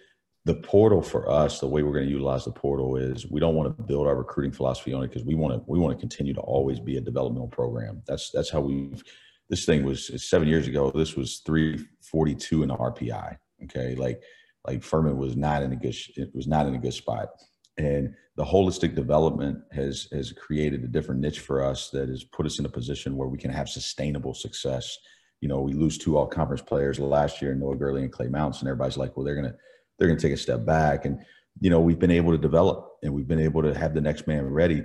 the 0.46 0.54
portal 0.54 1.02
for 1.02 1.30
us, 1.30 1.60
the 1.60 1.66
way 1.66 1.82
we're 1.82 1.92
going 1.92 2.06
to 2.06 2.10
utilize 2.10 2.46
the 2.46 2.50
portal 2.50 2.96
is 2.96 3.30
we 3.30 3.40
don't 3.40 3.54
want 3.54 3.76
to 3.76 3.82
build 3.82 4.06
our 4.06 4.16
recruiting 4.16 4.52
philosophy 4.52 4.94
on 4.94 5.02
it 5.02 5.08
because 5.08 5.26
we 5.26 5.34
want 5.34 5.52
to 5.52 5.62
we 5.66 5.78
want 5.78 5.94
to 5.94 6.00
continue 6.00 6.32
to 6.32 6.40
always 6.40 6.80
be 6.80 6.96
a 6.96 7.00
developmental 7.02 7.48
program. 7.48 8.00
That's 8.06 8.30
that's 8.30 8.48
how 8.48 8.60
we've 8.60 9.04
this 9.50 9.66
thing 9.66 9.84
was 9.84 10.10
seven 10.26 10.48
years 10.48 10.66
ago. 10.66 10.90
This 10.92 11.14
was 11.14 11.42
342 11.44 12.62
in 12.62 12.68
the 12.70 12.76
RPI. 12.76 13.36
Okay, 13.64 13.94
like 13.96 14.22
like 14.66 14.82
Furman 14.82 15.18
was 15.18 15.36
not 15.36 15.62
in 15.62 15.72
a 15.72 15.76
good 15.76 15.96
it 16.16 16.30
was 16.34 16.46
not 16.46 16.68
in 16.68 16.74
a 16.74 16.78
good 16.78 16.94
spot 16.94 17.28
and 17.76 18.14
the 18.36 18.44
holistic 18.44 18.94
development 18.94 19.58
has 19.72 20.08
has 20.10 20.32
created 20.32 20.84
a 20.84 20.88
different 20.88 21.20
niche 21.20 21.40
for 21.40 21.62
us 21.62 21.90
that 21.90 22.08
has 22.08 22.24
put 22.24 22.46
us 22.46 22.58
in 22.58 22.64
a 22.64 22.70
position 22.70 23.14
where 23.14 23.28
we 23.28 23.36
can 23.36 23.50
have 23.50 23.68
sustainable 23.68 24.32
success 24.32 24.96
you 25.40 25.48
know 25.48 25.60
we 25.60 25.72
lose 25.72 25.98
two 25.98 26.16
all 26.16 26.26
conference 26.26 26.62
players 26.62 26.98
last 26.98 27.40
year 27.40 27.54
noah 27.54 27.76
gurley 27.76 28.02
and 28.02 28.12
clay 28.12 28.28
mounce 28.28 28.60
and 28.60 28.68
everybody's 28.68 28.96
like 28.96 29.16
well 29.16 29.24
they're 29.24 29.34
gonna 29.34 29.54
they're 30.00 30.08
gonna 30.08 30.18
take 30.18 30.32
a 30.32 30.36
step 30.36 30.64
back. 30.64 31.04
And 31.04 31.20
you 31.60 31.70
know 31.70 31.78
we've 31.78 31.98
been 31.98 32.10
able 32.10 32.32
to 32.32 32.38
develop 32.38 32.96
and 33.04 33.12
we've 33.12 33.28
been 33.28 33.38
able 33.38 33.62
to 33.62 33.78
have 33.78 33.94
the 33.94 34.00
next 34.00 34.26
man 34.26 34.46
ready. 34.46 34.82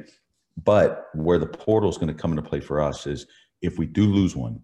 But 0.64 1.08
where 1.16 1.40
the 1.40 1.48
portal 1.48 1.90
is 1.90 1.98
going 1.98 2.08
to 2.10 2.14
come 2.14 2.32
into 2.32 2.48
play 2.48 2.60
for 2.60 2.82
us 2.82 3.08
is 3.08 3.26
if 3.62 3.78
we 3.78 3.86
do 3.86 4.06
lose 4.06 4.36
one 4.36 4.64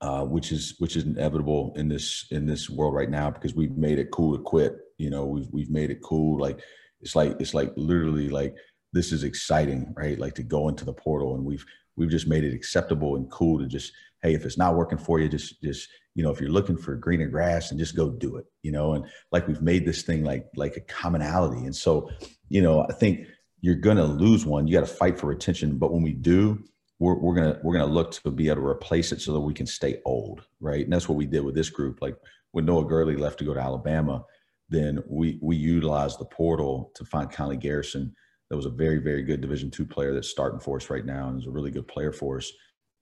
uh, 0.00 0.24
which 0.24 0.52
is 0.52 0.74
which 0.78 0.96
is 0.96 1.04
inevitable 1.04 1.72
in 1.76 1.88
this 1.88 2.26
in 2.30 2.46
this 2.46 2.70
world 2.70 2.94
right 2.94 3.10
now 3.10 3.30
because 3.30 3.54
we've 3.54 3.76
made 3.76 3.98
it 3.98 4.10
cool 4.12 4.36
to 4.36 4.42
quit. 4.42 4.76
You 4.96 5.10
know 5.10 5.26
we've 5.26 5.48
we've 5.50 5.70
made 5.70 5.90
it 5.90 6.02
cool. 6.02 6.40
Like 6.40 6.60
it's 7.00 7.16
like 7.16 7.36
it's 7.40 7.54
like 7.54 7.72
literally 7.76 8.28
like 8.28 8.54
this 8.92 9.12
is 9.12 9.24
exciting, 9.24 9.92
right? 9.96 10.18
Like 10.18 10.34
to 10.34 10.42
go 10.42 10.68
into 10.68 10.84
the 10.84 10.92
portal 10.92 11.34
and 11.34 11.44
we've 11.44 11.64
we've 11.96 12.10
just 12.10 12.28
made 12.28 12.44
it 12.44 12.54
acceptable 12.54 13.16
and 13.16 13.30
cool 13.30 13.58
to 13.58 13.66
just 13.66 13.92
hey, 14.24 14.32
if 14.32 14.46
it's 14.46 14.56
not 14.56 14.74
working 14.74 14.98
for 14.98 15.20
you, 15.20 15.28
just 15.28 15.62
just 15.62 15.88
you 16.14 16.24
know, 16.24 16.30
if 16.30 16.40
you're 16.40 16.50
looking 16.50 16.78
for 16.78 16.96
greener 16.96 17.28
grass 17.28 17.70
and 17.70 17.78
just 17.78 17.94
go 17.94 18.08
do 18.08 18.36
it, 18.36 18.46
you 18.62 18.72
know, 18.72 18.94
and 18.94 19.04
like 19.30 19.46
we've 19.46 19.62
made 19.62 19.84
this 19.84 20.02
thing 20.02 20.24
like 20.24 20.46
like 20.56 20.76
a 20.76 20.80
commonality. 20.80 21.64
And 21.64 21.76
so, 21.76 22.10
you 22.48 22.62
know, 22.62 22.86
I 22.88 22.92
think 22.92 23.26
you're 23.60 23.74
gonna 23.74 24.04
lose 24.04 24.46
one. 24.46 24.66
You 24.66 24.74
got 24.74 24.86
to 24.86 24.94
fight 24.94 25.18
for 25.18 25.26
retention, 25.26 25.76
but 25.78 25.92
when 25.92 26.02
we 26.02 26.12
do, 26.12 26.64
we're, 26.98 27.18
we're 27.18 27.34
gonna 27.34 27.60
we're 27.62 27.74
gonna 27.74 27.92
look 27.92 28.12
to 28.12 28.30
be 28.30 28.48
able 28.48 28.62
to 28.62 28.66
replace 28.66 29.12
it 29.12 29.20
so 29.20 29.32
that 29.34 29.40
we 29.40 29.52
can 29.52 29.66
stay 29.66 30.00
old, 30.06 30.42
right? 30.58 30.84
And 30.84 30.92
that's 30.92 31.08
what 31.08 31.18
we 31.18 31.26
did 31.26 31.44
with 31.44 31.54
this 31.54 31.70
group. 31.70 32.00
Like 32.00 32.16
when 32.52 32.64
Noah 32.64 32.86
Gurley 32.86 33.16
left 33.16 33.38
to 33.40 33.44
go 33.44 33.52
to 33.52 33.60
Alabama, 33.60 34.24
then 34.70 35.02
we 35.06 35.38
we 35.42 35.56
utilized 35.56 36.18
the 36.18 36.24
portal 36.24 36.92
to 36.94 37.04
find 37.04 37.30
Conley 37.30 37.58
Garrison. 37.58 38.14
That 38.48 38.56
was 38.56 38.66
a 38.66 38.70
very 38.70 38.98
very 38.98 39.22
good 39.22 39.42
Division 39.42 39.70
two 39.70 39.84
player 39.84 40.14
that's 40.14 40.30
starting 40.30 40.60
for 40.60 40.76
us 40.76 40.88
right 40.88 41.04
now 41.04 41.28
and 41.28 41.38
is 41.38 41.46
a 41.46 41.50
really 41.50 41.70
good 41.70 41.88
player 41.88 42.12
for 42.12 42.38
us. 42.38 42.50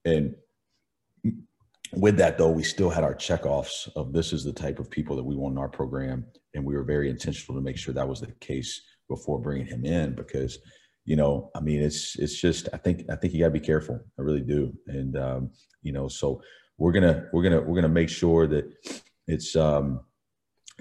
And 0.03 0.35
with 1.95 2.17
that 2.17 2.37
though, 2.37 2.51
we 2.51 2.63
still 2.63 2.89
had 2.89 3.03
our 3.03 3.15
checkoffs 3.15 3.89
of 3.95 4.13
this 4.13 4.33
is 4.33 4.43
the 4.43 4.53
type 4.53 4.79
of 4.79 4.89
people 4.89 5.15
that 5.15 5.23
we 5.23 5.35
want 5.35 5.53
in 5.53 5.57
our 5.57 5.69
program, 5.69 6.25
and 6.53 6.65
we 6.65 6.75
were 6.75 6.83
very 6.83 7.09
intentional 7.09 7.59
to 7.59 7.63
make 7.63 7.77
sure 7.77 7.93
that 7.93 8.07
was 8.07 8.21
the 8.21 8.31
case 8.39 8.81
before 9.09 9.39
bringing 9.39 9.67
him 9.67 9.85
in 9.85 10.15
because 10.15 10.57
you 11.03 11.17
know 11.17 11.51
i 11.55 11.59
mean 11.59 11.81
it's 11.81 12.15
it's 12.17 12.39
just 12.39 12.69
i 12.71 12.77
think 12.77 13.03
i 13.11 13.15
think 13.17 13.33
you 13.33 13.39
got 13.41 13.47
to 13.47 13.51
be 13.51 13.59
careful 13.59 13.99
i 14.17 14.21
really 14.21 14.39
do 14.39 14.73
and 14.87 15.17
um 15.17 15.51
you 15.81 15.91
know 15.91 16.07
so 16.07 16.41
we're 16.77 16.93
gonna 16.93 17.25
we're 17.33 17.43
gonna 17.43 17.59
we're 17.59 17.75
gonna 17.75 17.89
make 17.89 18.07
sure 18.07 18.47
that 18.47 18.65
it's 19.27 19.57
um 19.57 19.99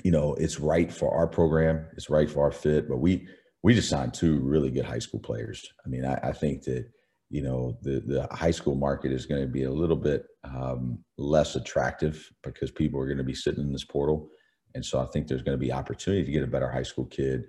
you 0.02 0.10
know, 0.10 0.34
it's 0.34 0.58
right 0.58 0.92
for 0.92 1.14
our 1.14 1.26
program, 1.26 1.86
it's 1.96 2.10
right 2.10 2.30
for 2.30 2.44
our 2.44 2.50
fit. 2.50 2.88
But 2.88 2.98
we 2.98 3.28
we 3.62 3.74
just 3.74 3.88
signed 3.88 4.14
two 4.14 4.40
really 4.40 4.70
good 4.70 4.84
high 4.84 4.98
school 4.98 5.20
players. 5.20 5.64
I 5.84 5.88
mean, 5.88 6.04
I, 6.04 6.14
I 6.22 6.32
think 6.32 6.62
that 6.64 6.86
you 7.32 7.42
know 7.42 7.78
the 7.80 8.00
the 8.06 8.28
high 8.30 8.50
school 8.50 8.74
market 8.74 9.10
is 9.10 9.24
going 9.24 9.40
to 9.40 9.48
be 9.48 9.62
a 9.64 9.70
little 9.70 9.96
bit 9.96 10.26
um, 10.44 10.98
less 11.16 11.56
attractive 11.56 12.30
because 12.42 12.70
people 12.70 13.00
are 13.00 13.06
going 13.06 13.16
to 13.16 13.24
be 13.24 13.34
sitting 13.34 13.64
in 13.64 13.72
this 13.72 13.84
portal, 13.84 14.28
and 14.74 14.84
so 14.84 15.00
I 15.00 15.06
think 15.06 15.26
there's 15.26 15.42
going 15.42 15.58
to 15.58 15.66
be 15.66 15.72
opportunity 15.72 16.24
to 16.24 16.30
get 16.30 16.42
a 16.42 16.46
better 16.46 16.70
high 16.70 16.82
school 16.82 17.06
kid. 17.06 17.44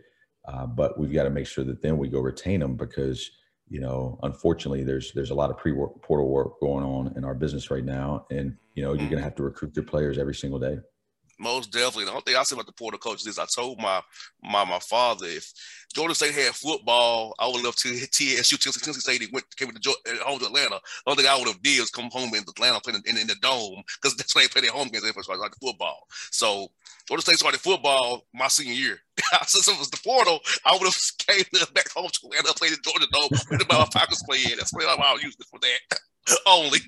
Uh, 0.48 0.66
but 0.66 0.98
we've 0.98 1.14
got 1.14 1.24
to 1.24 1.30
make 1.30 1.48
sure 1.48 1.66
that 1.66 1.82
then 1.82 1.98
we 1.98 2.08
go 2.08 2.22
retain 2.22 2.62
them 2.62 2.78
because 2.78 3.30
you 3.68 3.82
know 3.82 4.18
unfortunately 4.24 4.86
there's 4.86 5.12
there's 5.12 5.32
a 5.32 5.36
lot 5.36 5.50
of 5.50 5.58
pre 5.58 5.74
portal 6.02 6.30
work 6.30 6.62
going 6.62 6.86
on 6.86 7.14
in 7.18 7.26
our 7.26 7.36
business 7.36 7.70
right 7.70 7.86
now, 7.86 8.26
and 8.32 8.56
you 8.76 8.84
know 8.84 8.94
you're 8.94 9.10
going 9.10 9.18
to 9.18 9.24
have 9.24 9.36
to 9.36 9.44
recruit 9.44 9.76
your 9.76 9.86
players 9.86 10.18
every 10.18 10.36
single 10.36 10.60
day. 10.60 10.78
Most 11.44 11.72
definitely. 11.72 12.06
The 12.06 12.12
only 12.12 12.22
thing 12.22 12.36
I 12.38 12.44
said 12.44 12.56
about 12.56 12.68
the 12.68 12.74
portal 12.74 13.00
coaches 13.00 13.28
is 13.28 13.38
I 13.38 13.46
told 13.54 13.78
my 13.78 14.02
my 14.42 14.64
my 14.64 14.80
father 14.80 15.26
if 15.26 15.52
Georgia 15.94 16.16
State 16.16 16.34
had 16.34 16.56
football, 16.56 17.36
I 17.38 17.48
would 17.48 17.62
love 17.62 17.76
to 17.76 17.90
TSU 17.90 18.58
Tennessee 18.58 18.94
State 18.94 19.30
went 19.34 19.46
came 19.58 19.70
to 19.70 19.96
home 20.24 20.40
to 20.40 20.46
Atlanta. 20.46 20.80
The 21.06 21.12
only 21.12 21.24
thing 21.24 21.32
I 21.32 21.38
would 21.38 21.50
have 21.50 21.62
did 21.62 21.82
is 21.82 21.90
come 21.90 22.10
home 22.12 22.34
in 22.34 22.44
Atlanta 22.48 22.80
playing 22.80 23.04
in, 23.06 23.18
in, 23.18 23.28
the 23.28 23.36
dome 23.42 23.84
because 24.02 24.16
that's 24.16 24.34
where 24.34 24.46
they 24.46 24.48
play 24.48 24.62
their 24.62 24.72
home 24.72 24.88
games 24.88 25.04
for 25.04 25.36
like 25.36 25.54
football. 25.62 26.08
So 26.32 26.70
Georgia 27.10 27.24
State 27.24 27.40
started 27.40 27.60
football 27.60 28.26
my 28.34 28.48
senior 28.48 28.74
year. 28.74 29.00
Since 29.46 29.68
it 29.68 29.78
was 29.78 29.90
the 29.90 30.00
portal, 30.02 30.40
I 30.66 30.72
would 30.74 30.86
have 30.86 30.96
came 31.28 31.44
back 31.74 31.92
home 31.92 32.08
to 32.08 32.28
Atlanta, 32.28 32.54
played 32.58 32.72
in 32.72 32.78
Georgia 32.84 33.08
Dome, 33.12 33.40
and 33.52 33.60
the 33.60 33.90
Falcons 33.92 34.24
play 34.24 34.44
in. 34.50 34.58
That's 34.58 34.74
where 34.74 34.88
I'll 34.88 35.20
use 35.20 35.36
it 35.38 35.46
for 35.52 35.60
that 35.60 36.00
only. 36.48 36.80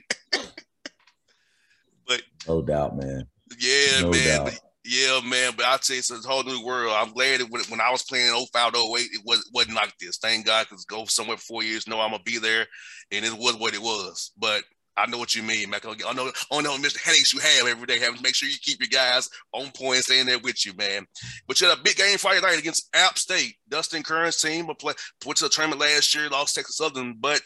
but 2.08 2.22
no 2.48 2.62
doubt, 2.62 2.96
man. 2.96 3.28
Yeah, 3.60 4.02
no 4.02 4.12
man. 4.12 4.44
But, 4.46 4.60
yeah, 4.84 5.20
man. 5.26 5.54
But 5.58 5.65
I 5.65 5.78
tell 5.78 5.96
you, 5.96 6.00
it's 6.00 6.12
a 6.12 6.28
whole 6.28 6.44
new 6.44 6.63
world. 6.63 6.94
I'm 6.96 7.12
glad 7.12 7.39
that 7.39 7.50
when, 7.50 7.63
when 7.70 7.82
I 7.82 7.91
was 7.91 8.04
playing 8.04 8.30
05 8.54 8.74
08, 8.76 8.76
it 8.76 9.22
was, 9.26 9.50
wasn't 9.54 9.76
like 9.76 9.94
this. 10.00 10.18
Thank 10.18 10.46
God, 10.46 10.68
because 10.70 10.86
go 10.86 11.06
somewhere 11.06 11.38
for 11.38 11.44
four 11.44 11.63
years, 11.63 11.88
know 11.88 12.00
I'm 12.00 12.12
going 12.12 12.24
to 12.24 12.32
be 12.32 12.38
there. 12.38 12.68
And 13.12 13.26
it 13.26 13.34
was 13.34 13.56
what 13.58 13.74
it 13.74 13.82
was. 13.82 14.32
But 14.38 14.63
I 14.98 15.08
know 15.08 15.18
what 15.18 15.36
you 15.36 15.44
mean, 15.44 15.70
man. 15.70 15.82
I 15.84 16.13
know, 16.13 16.32
I 16.52 16.62
know, 16.62 16.78
Mr. 16.78 17.02
Headaches 17.04 17.34
you 17.34 17.39
have 17.39 17.68
every 17.68 17.86
day. 17.86 18.00
Have 18.00 18.15
to 18.15 18.22
make 18.22 18.36
sure 18.36 18.48
you 18.48 18.56
keep 18.62 18.80
your 18.80 18.88
guys 18.88 19.28
on 19.54 19.72
point, 19.72 20.04
staying 20.04 20.26
there 20.26 20.39
with 20.39 20.65
you, 20.65 20.74
man. 20.78 21.06
But 21.48 21.60
you 21.60 21.68
had 21.68 21.78
a 21.78 21.82
big 21.82 21.98
game 21.98 22.18
Friday 22.18 22.41
night 22.41 22.60
against 22.60 22.89
App 22.94 23.18
State. 23.18 23.56
Dustin 23.68 24.04
Kerns' 24.04 24.41
team 24.41 24.68
play, 24.80 24.94
went 25.26 25.38
to 25.38 25.46
the 25.46 25.50
tournament 25.50 25.82
last 25.82 26.15
year, 26.15 26.30
lost 26.30 26.56
Texas 26.56 26.78
Southern. 26.78 27.15
But 27.20 27.41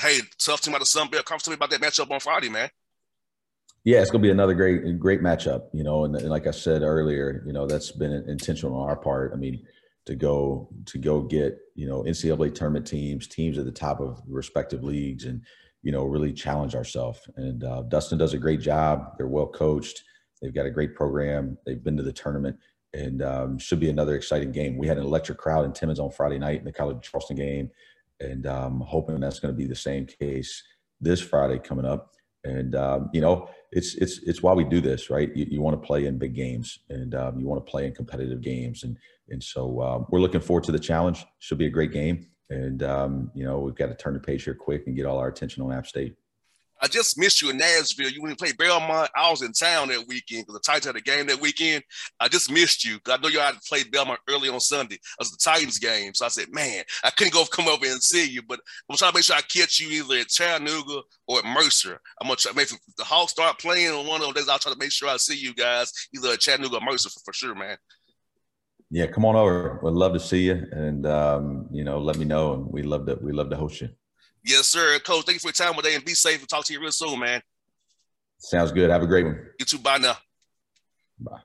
hey, 0.00 0.20
tough 0.38 0.60
team 0.60 0.74
out 0.74 0.82
of 0.82 0.88
Sun 0.88 1.08
Belt. 1.08 1.26
Talk 1.26 1.42
to 1.42 1.50
me 1.50 1.54
about 1.54 1.70
that 1.70 1.80
matchup 1.80 2.10
on 2.10 2.20
Friday, 2.20 2.48
man. 2.48 2.68
Yeah, 3.84 4.00
it's 4.00 4.10
going 4.10 4.22
to 4.22 4.26
be 4.26 4.32
another 4.32 4.54
great, 4.54 4.98
great 4.98 5.20
matchup. 5.20 5.68
You 5.74 5.84
know, 5.84 6.04
and, 6.04 6.16
and, 6.16 6.30
like 6.30 6.46
I 6.46 6.52
said 6.52 6.82
earlier, 6.82 7.42
you 7.46 7.52
know, 7.52 7.66
that's 7.66 7.92
been 7.92 8.12
intentional 8.12 8.76
on 8.76 8.88
our 8.88 8.96
part. 8.96 9.32
I 9.34 9.36
mean, 9.36 9.66
to 10.06 10.14
go 10.14 10.68
to 10.86 10.98
go 10.98 11.20
get 11.22 11.58
you 11.74 11.86
know 11.86 12.02
NCAA 12.02 12.54
tournament 12.54 12.86
teams, 12.86 13.26
teams 13.26 13.58
at 13.58 13.64
the 13.64 13.72
top 13.72 14.00
of 14.00 14.22
respective 14.26 14.82
leagues, 14.82 15.24
and 15.24 15.42
you 15.82 15.92
know 15.92 16.04
really 16.04 16.32
challenge 16.32 16.74
ourselves. 16.74 17.20
And 17.36 17.62
uh, 17.62 17.82
Dustin 17.82 18.18
does 18.18 18.34
a 18.34 18.38
great 18.38 18.60
job. 18.60 19.16
They're 19.18 19.26
well 19.26 19.46
coached. 19.46 20.02
They've 20.40 20.54
got 20.54 20.66
a 20.66 20.70
great 20.70 20.94
program. 20.94 21.58
They've 21.66 21.82
been 21.82 21.96
to 21.98 22.02
the 22.02 22.12
tournament, 22.12 22.58
and 22.94 23.20
um, 23.20 23.58
should 23.58 23.80
be 23.80 23.90
another 23.90 24.14
exciting 24.14 24.52
game. 24.52 24.78
We 24.78 24.86
had 24.86 24.98
an 24.98 25.04
electric 25.04 25.38
crowd 25.38 25.66
in 25.66 25.72
Timmons 25.72 26.00
on 26.00 26.10
Friday 26.10 26.38
night 26.38 26.58
in 26.58 26.64
the 26.64 26.72
College 26.72 27.02
Charleston 27.02 27.36
game, 27.36 27.70
and 28.20 28.46
um, 28.46 28.80
hoping 28.80 29.20
that's 29.20 29.40
going 29.40 29.52
to 29.52 29.58
be 29.58 29.66
the 29.66 29.76
same 29.76 30.06
case 30.06 30.62
this 31.00 31.20
Friday 31.20 31.58
coming 31.58 31.84
up 31.84 32.13
And 32.44 32.74
um, 32.74 33.10
you 33.12 33.20
know, 33.20 33.48
it's 33.72 33.94
it's 33.96 34.18
it's 34.22 34.42
why 34.42 34.52
we 34.52 34.64
do 34.64 34.80
this, 34.80 35.10
right? 35.10 35.34
You, 35.34 35.46
you 35.50 35.62
want 35.62 35.80
to 35.80 35.86
play 35.86 36.06
in 36.06 36.18
big 36.18 36.34
games, 36.34 36.78
and 36.90 37.14
um, 37.14 37.38
you 37.40 37.46
want 37.46 37.64
to 37.64 37.70
play 37.70 37.86
in 37.86 37.94
competitive 37.94 38.40
games, 38.40 38.84
and 38.84 38.96
and 39.28 39.42
so 39.42 39.80
um, 39.82 40.06
we're 40.10 40.20
looking 40.20 40.40
forward 40.40 40.64
to 40.64 40.72
the 40.72 40.78
challenge. 40.78 41.24
Should 41.38 41.58
be 41.58 41.66
a 41.66 41.70
great 41.70 41.92
game, 41.92 42.26
and 42.50 42.82
um, 42.82 43.30
you 43.34 43.44
know, 43.44 43.58
we've 43.60 43.74
got 43.74 43.86
to 43.86 43.94
turn 43.94 44.14
the 44.14 44.20
page 44.20 44.44
here 44.44 44.54
quick 44.54 44.86
and 44.86 44.94
get 44.94 45.06
all 45.06 45.18
our 45.18 45.28
attention 45.28 45.62
on 45.62 45.72
App 45.72 45.86
State. 45.86 46.16
I 46.82 46.86
just 46.86 47.18
missed 47.18 47.40
you 47.40 47.50
in 47.50 47.56
Nashville. 47.56 48.10
You 48.10 48.22
went 48.22 48.36
to 48.36 48.44
play 48.44 48.52
Belmont. 48.52 49.10
I 49.16 49.30
was 49.30 49.42
in 49.42 49.52
town 49.52 49.88
that 49.88 50.06
weekend 50.08 50.46
because 50.46 50.54
the 50.54 50.60
Titans 50.60 50.86
had 50.86 50.96
a 50.96 51.00
game 51.00 51.26
that 51.26 51.40
weekend. 51.40 51.82
I 52.20 52.28
just 52.28 52.50
missed 52.50 52.84
you 52.84 52.98
I 53.08 53.16
know 53.18 53.28
you 53.28 53.38
had 53.38 53.54
to 53.54 53.60
play 53.68 53.84
Belmont 53.84 54.20
early 54.28 54.48
on 54.48 54.60
Sunday. 54.60 54.96
It 54.96 55.00
was 55.18 55.30
the 55.30 55.38
Titans 55.42 55.78
game. 55.78 56.14
So 56.14 56.26
I 56.26 56.28
said, 56.28 56.52
man, 56.52 56.82
I 57.02 57.10
couldn't 57.10 57.32
go 57.32 57.44
come 57.52 57.68
over 57.68 57.86
and 57.86 58.02
see 58.02 58.28
you, 58.28 58.42
but 58.42 58.60
I'm 58.88 58.96
trying 58.96 59.12
to 59.12 59.16
make 59.16 59.24
sure 59.24 59.36
I 59.36 59.42
catch 59.42 59.80
you 59.80 59.88
either 59.90 60.20
at 60.20 60.28
Chattanooga 60.28 61.02
or 61.26 61.38
at 61.38 61.44
Mercer. 61.44 62.00
I'm 62.20 62.26
going 62.26 62.36
to 62.36 62.42
try 62.42 62.52
to 62.52 62.56
make 62.56 62.68
the 62.96 63.04
Hawks 63.04 63.32
start 63.32 63.58
playing 63.58 63.92
on 63.92 64.06
one 64.06 64.20
of 64.20 64.26
those 64.26 64.34
days. 64.34 64.48
I'll 64.48 64.58
try 64.58 64.72
to 64.72 64.78
make 64.78 64.92
sure 64.92 65.08
I 65.08 65.16
see 65.16 65.36
you 65.36 65.54
guys 65.54 65.92
either 66.14 66.32
at 66.32 66.40
Chattanooga 66.40 66.76
or 66.76 66.80
Mercer 66.80 67.10
for, 67.10 67.20
for 67.24 67.32
sure, 67.32 67.54
man. 67.54 67.76
Yeah, 68.90 69.06
come 69.06 69.24
on 69.24 69.36
over. 69.36 69.80
We'd 69.82 69.92
love 69.92 70.12
to 70.12 70.20
see 70.20 70.44
you, 70.44 70.66
and 70.70 71.06
um, 71.06 71.68
you 71.72 71.82
know, 71.82 71.98
let 71.98 72.16
me 72.16 72.24
know, 72.24 72.54
and 72.54 72.66
we 72.66 72.82
love 72.82 73.06
to 73.06 73.16
we 73.16 73.32
love 73.32 73.50
to 73.50 73.56
host 73.56 73.80
you. 73.80 73.88
Yes, 74.44 74.66
sir. 74.66 74.98
Coach, 74.98 75.24
thank 75.24 75.36
you 75.36 75.40
for 75.40 75.48
your 75.48 75.52
time 75.52 75.74
today 75.74 75.94
and 75.94 76.04
be 76.04 76.12
safe 76.14 76.38
and 76.38 76.48
talk 76.48 76.64
to 76.66 76.72
you 76.72 76.80
real 76.80 76.92
soon, 76.92 77.18
man. 77.18 77.40
Sounds 78.38 78.72
good. 78.72 78.90
Have 78.90 79.02
a 79.02 79.06
great 79.06 79.24
one. 79.24 79.40
You 79.58 79.64
too. 79.64 79.78
Bye 79.78 79.98
now. 79.98 80.16
Bye. 81.18 81.40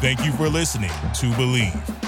Thank 0.00 0.24
you 0.24 0.32
for 0.32 0.48
listening 0.48 0.90
to 0.90 1.26
Bleav. 1.32 2.07